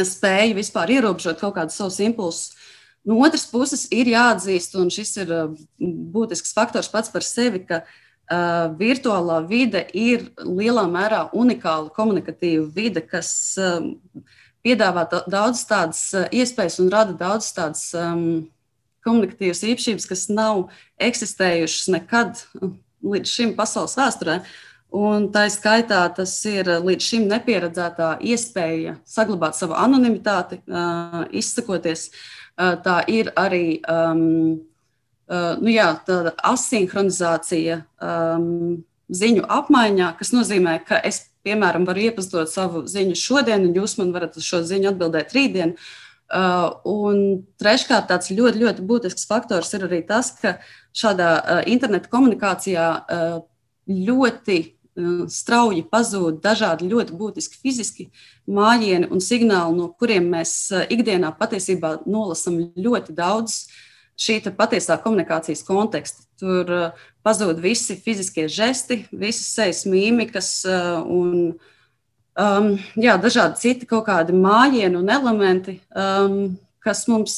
[0.05, 2.57] spēju vispār ierobežot kaut kādus savus impulsus.
[3.07, 7.85] No otras puses, ir jāatzīst, un šis ir uh, būtisks faktors pats par sevi, ka
[7.85, 13.31] uh, virtuālā vide ir lielā mērā unikāla komunikatīva vide, kas
[13.63, 13.93] um,
[14.67, 18.49] piedāvā daudz tādas uh, iespējas un rada daudz tādas um,
[19.07, 20.67] komunikatīvas īpašības, kas nav
[20.99, 22.75] eksistējušas nekad uh,
[23.07, 24.41] līdz šim pasaules vēsturē.
[24.43, 30.61] Uh, Un tā skaitā tas ir līdz šim nepieredzētā iespēja saglabāt savu anonimitāti,
[31.35, 32.11] izsakoties.
[32.57, 34.63] Tā ir arī um,
[35.61, 38.79] nu jā, tāda asinhronizācija um,
[39.13, 44.15] ziņu apmaiņā, kas nozīmē, ka es, piemēram, varu iepazīstot savu ziņu šodien, un jūs man
[44.15, 45.77] varat uz šo ziņu atbildēt rītdien.
[46.27, 47.21] Uh, un
[47.63, 50.57] treškārt, tāds ļoti, ļoti būtisks faktors ir arī tas, ka
[50.97, 53.37] šādā uh, interneta komunikācijā uh,
[53.87, 54.57] ļoti
[55.33, 58.09] strauji pazūd dažādi ļoti būtiski fiziski
[58.49, 63.67] mājiņi un signāli, no kuriem mēs ikdienā patiesībā nolasām ļoti daudz
[64.17, 66.25] šī patiesā komunikācijas konteksta.
[66.41, 66.69] Tur
[67.25, 71.57] pazūd visi fiziskie žesti, visas sejas mīmikas un
[72.37, 77.37] um, jā, dažādi citi kaut kādi mājiņi un elementi, um, kas mums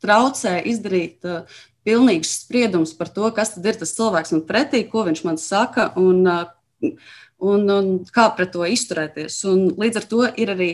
[0.00, 1.44] traucē izdarīt uh,
[1.84, 5.90] pilnīgs spriedums par to, kas ir tas cilvēks man pretī, ko viņš man saka.
[6.00, 6.48] Un, uh,
[6.82, 9.42] un, un kā pret to izturēties.
[9.50, 10.70] Un līdz ar to ir arī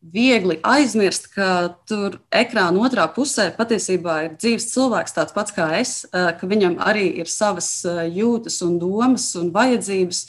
[0.00, 6.06] viegli aizmirst, ka tur ekrāna otrā pusē patiesībā ir dzīves cilvēks, tāds pats kā es,
[6.08, 10.26] eh, ka viņam arī ir savas eh, jūtas un domas un vajadzības.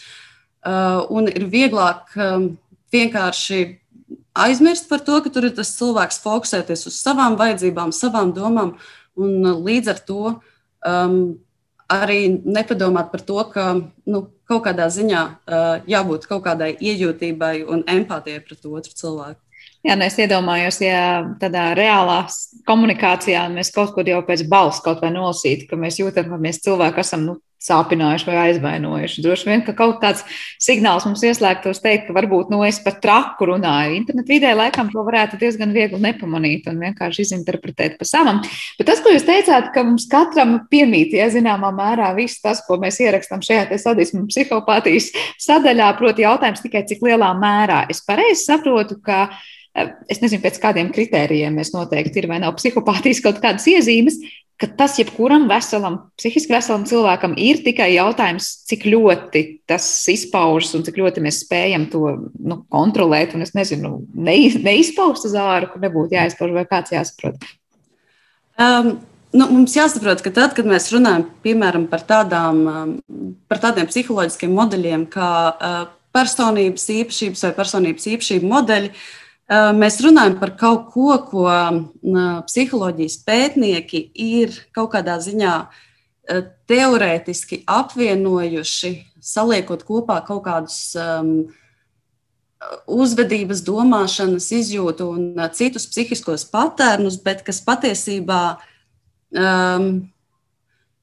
[0.62, 2.12] Eh, un ir vieglāk
[2.92, 3.62] vienkārši
[4.36, 8.76] aizmirst par to, ka tur ir tas cilvēks fokusēties uz savām vajadzībām, savām domām,
[9.16, 10.36] un līdz ar to
[10.88, 11.40] um,
[11.92, 13.66] arī nepadomāt par to, ka
[14.08, 19.40] nu, kaut kādā ziņā uh, jābūt kaut kādai iejūtībai un empātijai pret otru cilvēku.
[19.82, 22.20] Jā, nu es iedomājos, ja tādā reālā
[22.70, 26.62] komunikācijā mēs kaut kur jau pēc balss kaut vai nolasītu, ka mēs jūtam, ka mēs
[26.62, 29.22] cilvēki esam nu, sāpinājuši vai aizvainojuši.
[29.26, 30.24] Droši vien, ka kaut kāds
[30.62, 34.00] signāls mums ieslēgtos teikt, ka varbūt nu, es pat traku runāju.
[34.00, 38.42] Internet vidē laikam to varētu diezgan viegli nepamanīt un vienkārši izinterpretēt pa savam.
[38.80, 42.80] Bet tas, ko jūs teicāt, ka mums katram piemīt, ja zināmā mērā viss tas, ko
[42.82, 47.86] mēs ierakstām šajā sadismu psihopātijas sadaļā, proti jautājums tikai cik lielā mērā.
[47.94, 49.28] Es pareizi saprotu, ka
[50.12, 54.20] es nezinu, pēc kādiem kritērijiem mēs noteikti ir vai nav psihopātijas kaut kādas iezīmes,
[54.62, 60.86] ka tas jebkuram veselam, psihiski veselam cilvēkam ir tikai jautājums, cik ļoti tas izpaužas un
[60.86, 62.02] cik ļoti mēs spējam to
[62.38, 63.34] nu, kontrolēt.
[63.38, 67.48] Un es nezinu, neiz, neizpaust uz āru, kur nebūtu jāizpauž vai kāds jāsaprot.
[68.58, 69.00] Um.
[69.32, 72.90] Nu, mums jāsaprot, ka tad, kad mēs runājam piemēram, par, tādām, um,
[73.48, 75.78] par tādiem psiholoģiskiem modeļiem, kā uh,
[76.12, 79.21] personības īpašības vai personības īpašību modeļi, uh,
[79.52, 81.46] Mēs runājam par kaut ko, ko
[82.48, 85.56] psiholoģijas pētnieki ir kaut kādā ziņā
[86.72, 91.34] teorētiski apvienojuši, saliekot kopā kaut kādus um,
[92.88, 98.42] uzvedības, domāšanas, izjūtu un citus psihiskos patērnus, bet kas patiesībā
[99.36, 99.92] um,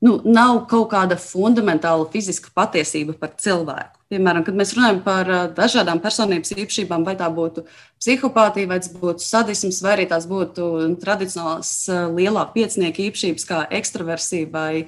[0.00, 3.97] nu, nav kaut kāda fundamentāla fiziska patiesība par cilvēku.
[4.08, 7.66] Piemēram, kad mēs runājam par dažādām personības īpašībām, vai tā būtu
[8.00, 10.68] psihopātija, vai tas būtu sadisms, vai arī tās būtu
[11.02, 11.72] tradicionālās
[12.16, 14.86] lielā piecinieka īpašības, kā ekstraversija vai,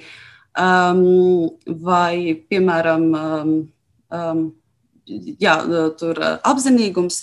[0.57, 1.53] um,
[1.85, 3.53] vai piemēram, um,
[4.09, 4.43] um,
[5.05, 5.55] jā,
[6.01, 7.21] tur, apzinīgums.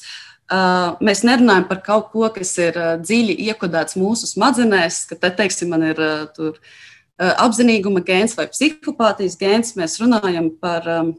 [0.48, 5.34] Uh, mēs nerunājam par kaut ko, kas ir uh, dziļi iekodēts mūsu smadzenēs, ka te,
[5.42, 6.62] teiksim, man ir uh, tur,
[7.18, 9.74] apzinīguma gēns vai psihopātijas gēns.
[9.74, 11.16] Mēs runājam par um,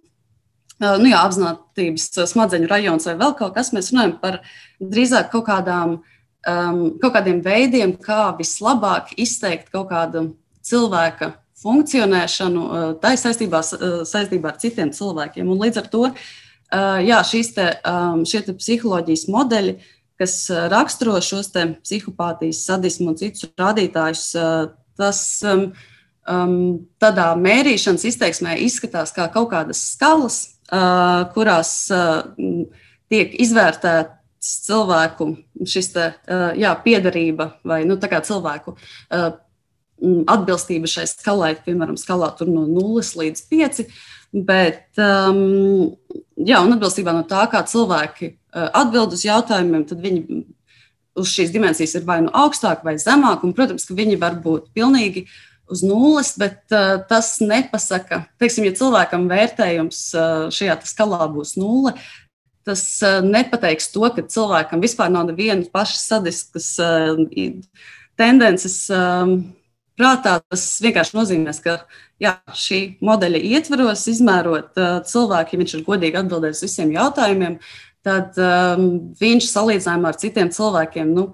[0.79, 4.39] nu, jā, apziņotības smadzeņu rajons vai vēl kaut kas, mēs runājam par
[4.79, 5.99] drīzāk kaut, kādām,
[6.47, 10.29] um, kaut kādiem veidiem, kā vislabāk izteikt kaut kādu
[10.65, 12.65] cilvēka funkcionēšanu
[13.03, 13.61] tā saistībā,
[14.07, 15.49] saistībā ar citiem cilvēkiem.
[15.49, 16.05] Un līdz ar to
[17.03, 17.69] jā, šīs te,
[18.29, 19.75] šie te psiholoģijas modeļi,
[20.19, 20.35] kas
[20.71, 24.25] raksturo šos psihopātijas, sadismu un citus rādītājus,
[24.99, 25.69] tas um,
[26.99, 30.58] tādā mērīšanas izteiksmē izskatās kā kaut kādas skalas,
[31.34, 31.73] kurās
[33.10, 35.32] tiek izvērtēts cilvēku
[35.67, 36.08] šis te,
[36.60, 38.75] jā, piedarība vai nu, cilvēku
[39.99, 43.82] atbilstība šai skalai, piemēram, skalā no 0 līdz 5.
[44.29, 45.89] Bet, um,
[46.38, 50.43] jā, atbilstībā no tā, kā cilvēki atbild uz jautājumiem, tad viņi
[51.19, 53.43] uz šīs dimensijas ir vai nu augstāk vai zemāk.
[53.43, 58.65] Un, protams, ka viņi var būt pilnīgi uh, uz nulles, bet uh, tas nepasaka, teiksim,
[58.67, 61.95] ja cilvēkam vērtējums uh, šajā skalā būs nulle,
[62.67, 67.15] tas uh, nepateiks to, ka cilvēkam vispār nav nevienas pašas sadiskas uh,
[68.19, 68.83] tendences.
[68.93, 69.39] Um,
[69.99, 71.73] Prātā tas vienkārši nozīmē, ka
[72.23, 77.57] jā, šī modeļa ietvaros, izmērot uh, cilvēku, ja viņš ir godīgi atbildējis visiem jautājumiem,
[78.07, 78.85] tad um,
[79.19, 81.25] viņš salīdzinājumā ar citiem cilvēkiem nu,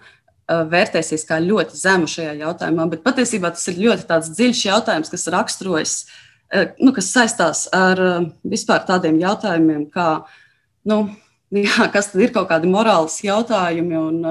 [0.50, 5.96] vērtēsies kā ļoti zemu šajā jautājumā, bet patiesībā tas ir ļoti dziļš jautājums, kas raksturojas,
[6.06, 10.10] uh, nu, kas saistās ar uh, vispār tādiem jautājumiem, kā,
[10.86, 11.00] nu,
[11.66, 14.22] jā, kas ir kaut kādi morāls jautājumi un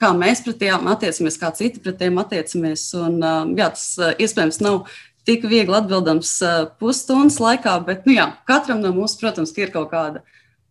[0.00, 2.86] kā mēs pret tiem attiecamies, kā citi pret tiem attiecamies.
[2.98, 3.18] Un,
[3.54, 4.84] jā, tas iespējams nav
[5.28, 6.32] tik viegli atbildams
[6.80, 10.24] pusstundas laikā, bet nu, jā, katram no mums, protams, ir kaut kāda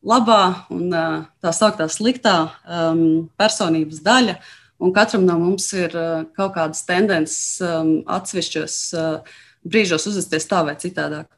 [0.04, 2.36] labā un tā sauktā sliktā
[2.68, 4.38] um, personības daļa.
[4.84, 10.60] Un katram no mums ir uh, kaut kādas tendences um, atsevišķos uh, brīžos uzvesties tā
[10.68, 11.30] vai citādāk.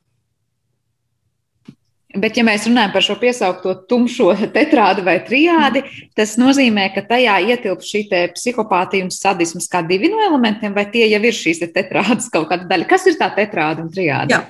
[2.15, 5.83] Bet, ja mēs runājam par šo piesaukto tumšo tetrādi vai triādi,
[6.15, 8.03] tas nozīmē, ka tajā ietilpst šī
[8.35, 12.47] psihopātija un sadisms kā divi no elementiem, vai tie jau ir šīs te tetrādes kaut
[12.51, 12.87] kāda daļa?
[12.89, 14.35] Kas ir tā tetrāde un triāde?
[14.35, 14.41] Jā,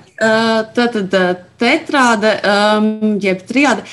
[0.78, 1.18] tā tad
[1.59, 3.86] tetrāde, um, jeb triāde,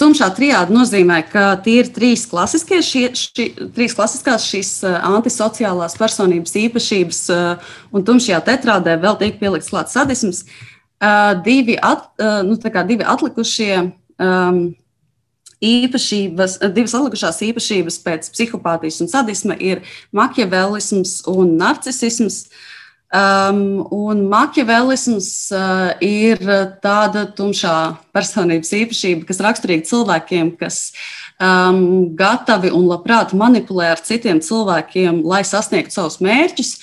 [0.00, 6.54] tumšā triāde nozīmē, ka tie ir trīs klasiskie, šie, šī, trīs klasiskās šīs antisociālās personības
[6.64, 7.24] īpašības,
[7.94, 10.46] un tumšajā tetrādē vēl tiek pielikts klāts sadisms
[11.44, 12.08] divi, at,
[12.46, 12.56] nu,
[12.88, 13.74] divi atlikušie
[14.18, 14.60] um,
[15.64, 19.82] īpašības, divas atlikušās īpašības pēc psihopātijas un sadisma ir
[20.16, 22.46] makiavelisms un narcisms.
[23.14, 26.40] Um, un makiavelisms uh, ir
[26.82, 27.76] tāda tumšā
[28.16, 30.88] personības īpašība, kas raksturīga cilvēkiem, kas
[31.38, 36.74] um, gatavi un labprāt manipulē ar citiem cilvēkiem, lai sasniegtu savus mērķus.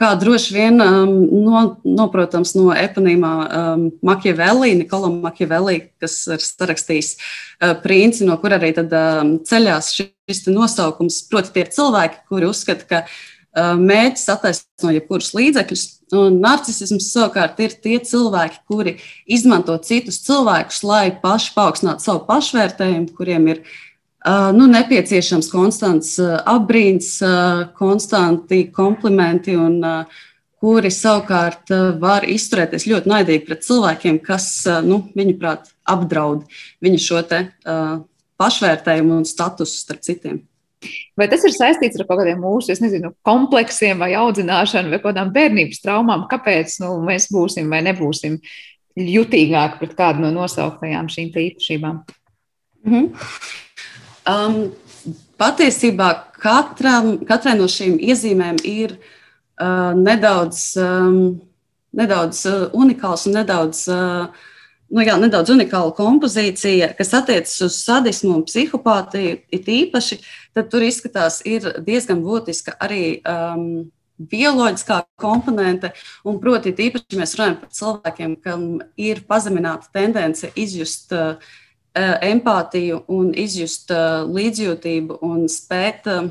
[0.00, 1.10] kā droši vien um,
[1.44, 8.56] no, noprotams no eponīmā um, Machiavelli, Nikola Machiavelli, kas ir sarakstījis uh, princi, no kur
[8.56, 11.20] arī tad, um, ceļās šis nosaukums.
[11.30, 15.86] Proti, tie cilvēki, kuri uzskata, ka uh, mērķis attaisno jebkurus līdzekļus.
[16.16, 18.96] Un narcisms savukārt ir tie cilvēki, kuri
[19.30, 23.62] izmanto citus cilvēkus, lai paši paaugstinātu savu pašvērtējumu, kuriem ir
[24.26, 27.14] nu, nepieciešams konstants apbrīns,
[27.78, 29.80] konstanti komplimenti, un
[30.60, 34.50] kuri savukārt var izturēties ļoti naidīgi pret cilvēkiem, kas,
[34.84, 36.44] nu, viņuprāt, apdraud
[36.84, 37.46] viņu šo te,
[38.40, 40.42] pašvērtējumu un statusu starp citiem.
[41.18, 45.82] Vai tas ir saistīts ar kaut kādiem mūsu, nezinu, kompleksiem vai audzināšanu vai kādām bērnības
[45.84, 46.24] traumām?
[46.30, 48.38] Kāpēc nu, mēs būsim vai nebūsim
[48.96, 52.00] jutīgāki pret kādu no nosauktajām šīm īpašībām?
[52.86, 53.26] Mm -hmm.
[54.28, 54.72] Um,
[55.40, 56.10] patiesībā
[56.40, 61.38] katram, katrai no šīm iezīmēm ir uh, nedaudz, um,
[61.96, 64.50] nedaudz uh, unikāls un nedaudz, uh,
[64.92, 69.38] nu jā, nedaudz unikāla kompozīcija, kas attiecas uz sadismu un psihopātiju.
[69.48, 70.20] It īpaši,
[70.56, 73.22] tad tur izskatās, ir diezgan būtiska arī.
[73.24, 73.88] Um,
[74.20, 75.94] bioloģiskā komponente,
[76.28, 78.64] un proti, īpaši mēs runājam par cilvēkiem, kam
[79.00, 81.38] ir pazemināta tendence izjust uh,
[81.98, 86.28] empātiju un izjust eh, līdzjūtību un spēt eh,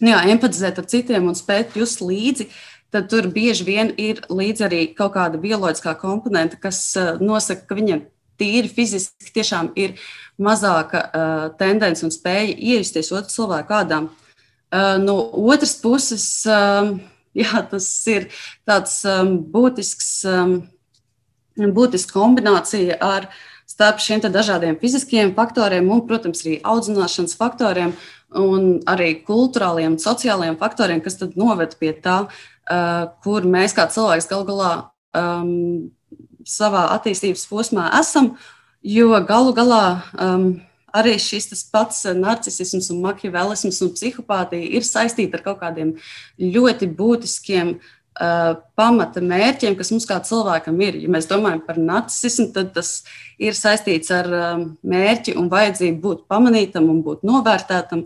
[0.00, 2.46] nu jā, empatizēt ar citiem un spēt just līdzi,
[2.94, 8.06] tad tur bieži vien ir līdzi arī kaut kāda bioloģiskā komponente, kas nosaka, ka viņiem
[8.40, 9.98] tīri fiziski tiešām ir
[10.40, 14.08] mazāka uh, tendence un spēja iejusties otru cilvēku ādām.
[14.72, 15.18] Uh, no
[15.52, 16.88] otras puses, uh,
[17.42, 18.30] jā, tas ir
[18.66, 20.56] tāds um, būtisks, um,
[21.60, 23.38] būtisks kombinācija ar uh,
[23.70, 27.94] starp šiem dažādiem fiziskiem faktoriem un, protams, arī audzināšanas faktoriem
[28.36, 32.24] un arī kultūrāliem sociālajiem faktoriem, kas noved pie tā,
[33.24, 34.72] kur mēs kā cilvēks gal galā
[35.18, 35.90] um,
[36.46, 38.34] savā attīstības posmā esam.
[38.80, 40.52] Jo galu galā um,
[40.96, 45.94] arī šis pats narcisms, makiavelisms un psihopātija ir saistīti ar kaut kādiem
[46.40, 47.99] ļoti būtiskiem Uh,
[48.76, 50.98] pamata mērķiem, kas mums kā cilvēkam ir.
[51.00, 52.90] Ja mēs domājam par narcismu, tad tas
[53.40, 58.04] ir saistīts ar um, mērķi un vajadzību būt pamanītam un būt novērtētam.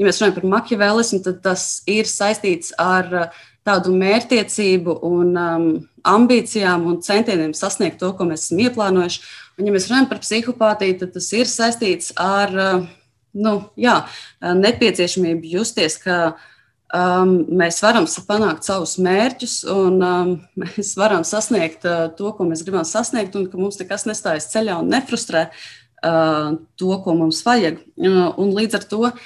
[0.00, 5.66] Ja mēs runājam par makiavelismu, tad tas ir saistīts ar uh, tādu mērķtiecību un um,
[6.08, 9.20] ambīcijām un centieniem sasniegt to, ko mēs esam ieplānojuši.
[9.58, 12.88] Un, ja mēs runājam par psihopātiju, tad tas ir saistīts ar uh,
[13.36, 14.00] nu, jā,
[14.40, 16.48] nepieciešamību justies, ka uh,
[16.96, 20.32] um, mēs varam panākt savus mērķus, un um,
[20.62, 24.80] mēs varam sasniegt uh, to, ko mēs gribam sasniegt, un ka mums nekas nestājas ceļā
[24.82, 27.80] un nefrustrē uh, to, ko mums vajag.
[27.98, 29.16] Uh, un līdz ar to uh,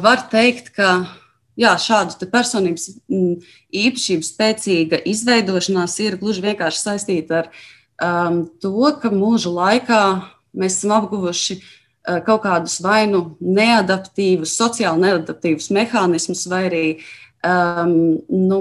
[0.00, 0.96] var teikt, ka
[1.60, 3.38] jā, šādu personības mm,
[3.84, 7.54] īpašību spēcīga izveidošanās ir gluži vienkārši saistīta ar
[8.02, 10.02] um, to, ka mūža laikā
[10.54, 11.72] mēs esam apguvuši uh,
[12.26, 16.84] kaut kādus vai nu neadaptīvus, sociāli neadaptīvus mehānismus, vai arī
[17.44, 17.94] um,
[18.28, 18.60] nu,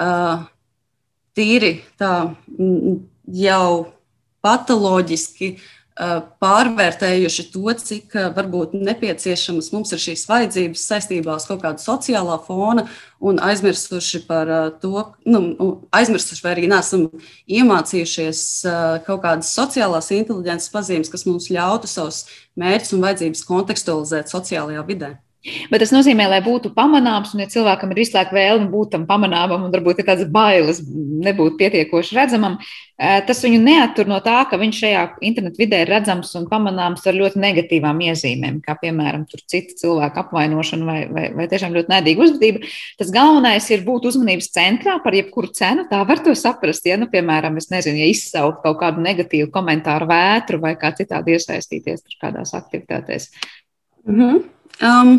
[0.00, 0.44] uh,
[1.36, 2.12] tīri tā
[3.46, 3.70] jau
[4.46, 5.64] patoloģiski uh,
[5.96, 12.84] pārvērtējuši to, cik varbūt nepieciešamas mums ir šīs vajadzības saistībā ar kaut kādu sociālā fona
[13.24, 15.42] un aizmirsuši par to, nu,
[15.96, 17.08] aizmirsuši vai arī nesam
[17.48, 18.40] iemācījušies
[19.08, 22.26] kaut kādas sociālās inteliģences pazīmes, kas mums ļautu savus
[22.60, 25.16] mērķus un vajadzības kontekstualizēt sociālajā vidē.
[25.70, 29.04] Bet tas nozīmē, lai būtu pamanāms, un ja cilvēkam ir visu laiku vēlme būt tam
[29.06, 32.56] pamanāmam, un varbūt ir tāds bailes nebūt pietiekoši redzamam,
[32.98, 37.06] eh, tas viņu neattur no tā, ka viņš šajā internetu vidē ir redzams un pamanāms
[37.06, 42.26] ar ļoti negatīvām iezīmēm, kā piemēram cita cilvēka apvainošana vai, vai, vai tiešām ļoti nēdīga
[42.26, 42.72] uzvedība.
[42.98, 45.86] Tas galvenais ir būt uzmanības centrā par jebkuru cenu.
[45.90, 46.86] Tā var to saprast.
[46.86, 51.38] Ja, nu, piemēram, es nezinu, ja izsaukt kaut kādu negatīvu komentāru vētru vai kā citādi
[51.38, 53.30] iesaistīties kādās aktivitātēs.
[54.06, 54.55] Mm -hmm.
[54.82, 55.16] Um,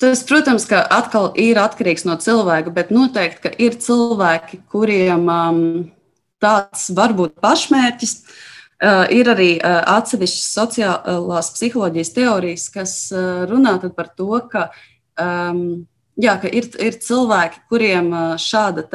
[0.00, 5.58] Tas, protams, ka atkal ir atkarīgs no cilvēka, bet noteikti, ir cilvēki, kuriem um,
[6.40, 8.14] tāds var būt pašmērķis.
[8.80, 14.70] Uh, ir arī uh, atsevišķas sociālās psiholoģijas teorijas, kas uh, runā par to, ka,
[15.20, 15.84] um,
[16.16, 18.86] jā, ka ir, ir cilvēki, kuriem uh, šāda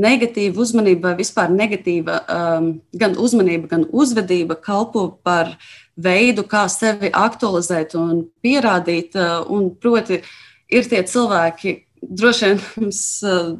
[0.00, 5.54] negatīva uzmanība vispār negatīva um, gan uzmanība, gan uzvedība kalpo par
[6.00, 9.16] veidu, kā sevi aktualizēt un pierādīt.
[9.18, 10.20] Uh, un proti,
[10.72, 13.54] ir tie cilvēki, droši vien mums uh,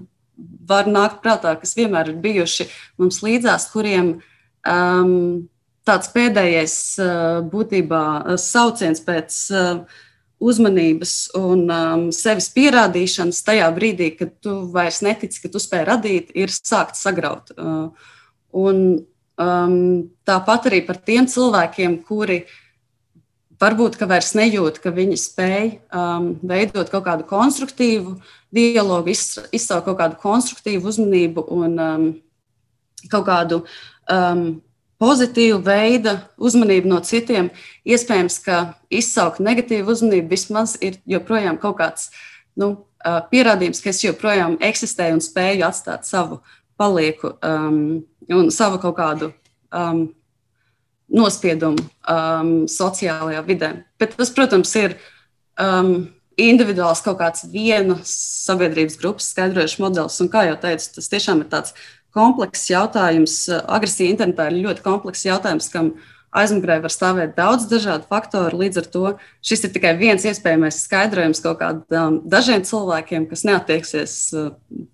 [0.69, 2.69] var nākt prātā, kas vienmēr ir bijuši
[3.01, 4.15] mums līdzās, kuriem
[4.65, 5.49] um,
[5.89, 8.05] tāds pēdējais uh, būtībā
[8.41, 9.43] sauciens pēc
[10.41, 16.33] uzmanības un um, sevis pierādīšanas tajā brīdī, kad tu vairs netici, ka tu spēj radīt,
[16.33, 17.53] ir sākt sagraut.
[17.57, 17.91] Uh,
[18.57, 18.81] un
[19.37, 19.77] um,
[20.27, 22.41] tāpat arī par tiem cilvēkiem, kuri
[23.61, 28.17] varbūt vairs nejūt, ka viņi spēj um, veidot kaut kādu konstruktīvu
[28.55, 32.09] dialogu, izsaukt kaut kādu konstruktīvu uzmanību un um,
[33.13, 33.63] kaut kādu
[34.09, 34.61] um,
[35.01, 37.49] pozitīvu veidu uzmanību no citiem.
[37.89, 38.61] Iespējams, ka
[38.93, 42.11] izsaukt negatīvu uzmanību vismaz ir joprojām kaut kāds
[42.61, 42.75] nu,
[43.33, 46.41] pierādījums, ka es joprojām eksistēju un spēju atstāt savu
[46.81, 49.33] palieku um, un savu kaut kādu
[49.73, 50.07] um,
[51.11, 53.71] nospiedumu um, sociālajā vidē.
[54.01, 54.97] Bet tas, protams, ir
[55.61, 58.13] um, individuāls kaut kāds vienas
[58.47, 60.21] sabiedrības grupas skaidrojušs modelis.
[60.23, 61.75] Un, kā jau teicu, tas tiešām ir tāds
[62.17, 63.43] komplekss jautājums.
[63.51, 68.63] Agresija internetā ir ļoti komplekss jautājums, kam ir aizmugurē var stāvēt daudz dažādu faktoru.
[68.63, 69.05] Līdz ar to
[69.47, 74.51] šis ir tikai viens iespējamais skaidrojums kaut kādiem dažiem cilvēkiem, kas neattieksies uh,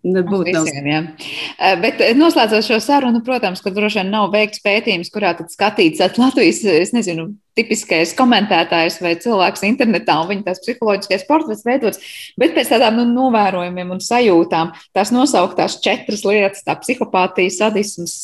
[0.07, 0.91] nebūt visiem.
[0.91, 1.03] Ja.
[1.07, 5.53] Uh, bet uh, noslēdzot šo sarunu, protams, ka droši vien nav veikts pētījums, kurā tad
[5.53, 12.01] skatīts Latvijas, es nezinu, tipiskais komentētājs vai cilvēks internetā un viņa tās psiholoģiskais portrets veidots,
[12.41, 18.19] bet pēc tādām nu, novērojumiem un sajūtām tās nosauktās četras lietas- tā psihopātija, sadisms,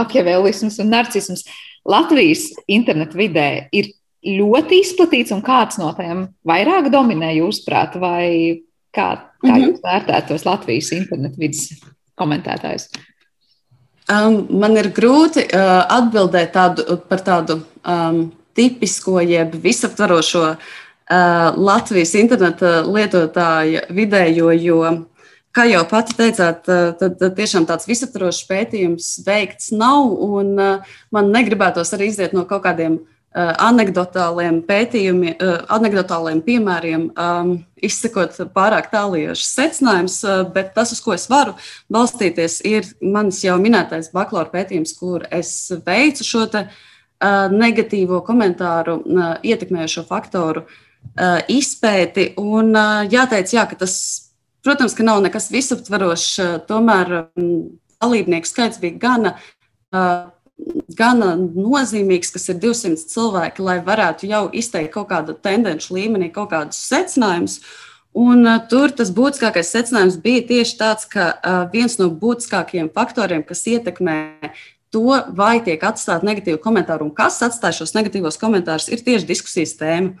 [0.00, 1.44] makiavelisms un narcisms
[1.88, 3.92] Latvijas internetu vidē ir
[4.26, 8.60] ļoti izplatīts, un kāds no tiem vairāk dominē jūsuprāt, vai
[8.92, 9.08] kā,
[9.40, 9.62] kā -hmm.
[9.64, 11.70] jūs vērtējat tos Latvijas internetu vidas
[12.20, 12.90] komentētājus?
[14.10, 20.56] Um, man ir grūti uh, atbildēt tādu, par tādu um, tipisko, jeb visaptvarošo uh,
[21.56, 24.80] Latvijas interneta lietotāju vidējo, jo
[25.50, 30.12] Kā jau pati teicāt, tad, tad tiešām tāds visaptvarošs pētījums veikts nav.
[31.10, 33.00] Man negribētos arī iziet no kaut kādiem
[33.34, 35.36] anekdotāliem pētījumiem,
[35.70, 40.16] anekdotāliem piemēriem, um, izsakot pārāk tālījošas secinājumus,
[40.54, 41.54] bet tas, uz ko es varu
[41.92, 45.52] balstīties, ir mans jau minētais bakalaura pētījums, kur es
[45.86, 46.66] veicu šo te,
[47.54, 48.98] negatīvo komentāru,
[49.44, 50.64] ietekmējošo faktoru
[51.52, 52.32] izpēti.
[52.40, 52.74] Un
[53.12, 53.96] jāteic, jā, ka tas
[54.64, 57.60] Protams, ka nav nekas visaptverošs, eh, tomēr mm,
[58.02, 59.34] dalībnieku skaits bija gana,
[59.94, 60.26] eh,
[60.96, 66.50] gana nozīmīgs, kas ir 200 cilvēki, lai varētu jau izteikt kaut kādu tendenci līmenī, kaut
[66.52, 67.60] kādus secinājumus.
[68.10, 73.44] Un, uh, tur tas būtiskākais secinājums bija tieši tāds, ka uh, viens no būtiskākajiem faktoriem,
[73.46, 74.16] kas ietekmē
[74.90, 79.76] to, vai tiek atstāta negatīva komentāra un kas atstāja šos negatīvos komentārus, ir tieši diskusijas
[79.78, 80.16] tēma.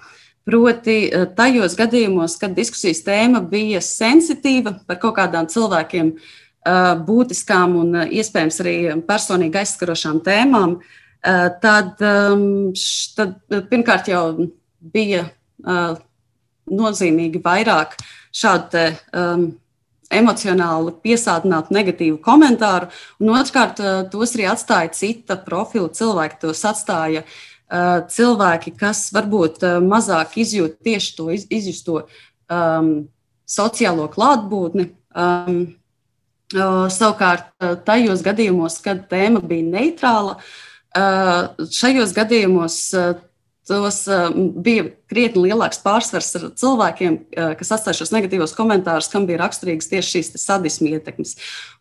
[0.50, 7.76] Proti, eh, tajos gadījumos, kad diskusijas tēma bija sensitīva par kaut kādām cilvēkiem eh, būtiskām
[7.78, 8.74] un eh, iespējams arī
[9.06, 10.80] personīgi aizskarošām tēmām,
[11.60, 12.70] tad, ehm,
[13.12, 13.34] tad
[13.68, 14.22] pirmkārt jau
[14.80, 15.26] bija
[16.72, 17.92] nozīmīgi vairāk
[18.32, 19.42] šādu te, um,
[20.08, 22.88] emocionāli piesātinātu negatīvu komentāru,
[23.20, 26.40] un otrkārt, tos arī atstāja cita profila cilvēki.
[26.46, 27.36] Tos atstāja uh,
[28.10, 32.00] cilvēki, kas varbūt eh, mazāk izjūt tieši to izjusto
[32.50, 32.90] um,
[33.46, 34.90] sociālo klātbūtni.
[35.14, 35.60] Um,
[36.50, 37.52] savukārt,
[37.86, 40.32] tajos gadījumos, kad tēma bija neitrāla,
[41.70, 42.78] šajos gadījumos
[43.70, 43.98] tos
[44.58, 47.20] bija krietni lielāks pārsvars ar cilvēkiem,
[47.60, 51.36] kas atstāja šos negatīvos komentārus, kam bija raksturīgas tieši šīs sadismu ietekmes.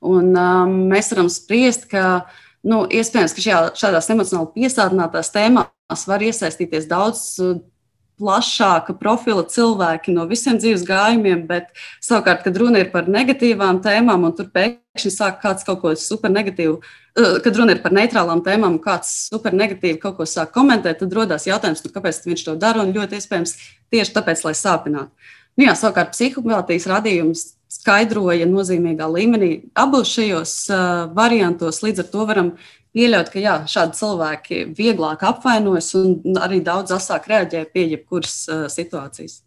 [0.05, 2.29] Un, um, mēs varam spriest, ka
[2.67, 7.25] nu, iespējams, ka šajā, šādās emocionāli piesātinātās tēmās var iesaistīties daudz
[8.19, 11.69] plašāka profila cilvēki no visiem dzīves gājumiem, bet
[12.03, 16.33] savukārt, kad runa ir par negatīvām tēmām, un tur pēkšņi sāk kāds kaut ko super
[16.33, 16.79] negatīvu,
[17.45, 21.15] kad runa ir par neitrālām tēmām, un kāds super negatīvi kaut ko sāk komentēt, tad
[21.15, 23.55] rodas jautājums, nu, kāpēc viņš to dara, un ļoti iespējams
[23.93, 25.31] tieši tāpēc, lai sāpinātu.
[25.55, 30.83] Nu, jā, savukārt, psihopātijas radījums skaidroja nozīmīgā līmenī abos šajos uh,
[31.15, 31.83] variantos.
[31.85, 32.53] Līdz ar to varam
[32.97, 38.65] pieļaut, ka jā, šādi cilvēki vieglāk apvainojas un arī daudz asāk reaģē pie jebkuras uh,
[38.71, 39.43] situācijas.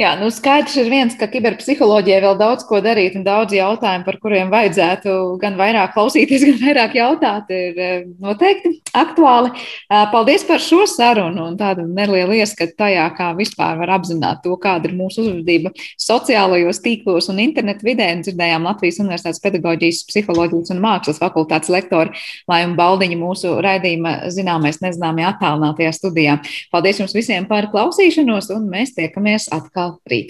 [0.00, 4.16] Jā, nu skaidrs ir viens, ka kiberpsiholoģijai vēl daudz ko darīt un daudz jautājumu, par
[4.22, 9.50] kuriem vajadzētu gan vairāk klausīties, gan vairāk jautāt, ir eh, noteikti aktuāli.
[9.52, 14.54] Eh, paldies par šo sarunu un tādu nelielu ieskatu tajā, kā vispār var apzināt to,
[14.62, 18.08] kāda ir mūsu uzvedība sociālajos tīklos un internetu vidē.
[18.16, 22.16] Un dzirdējām Latvijas Universitātes pedagoģijas, psiholoģijas un mākslas fakultātes lektoru
[22.48, 26.40] Laimu Baldiņu mūsu raidījuma zināmais nezināmajā attālinātajā studijā.
[26.72, 30.28] Paldies jums visiem par klausīšanos un mēs tiekamies atkal rīt.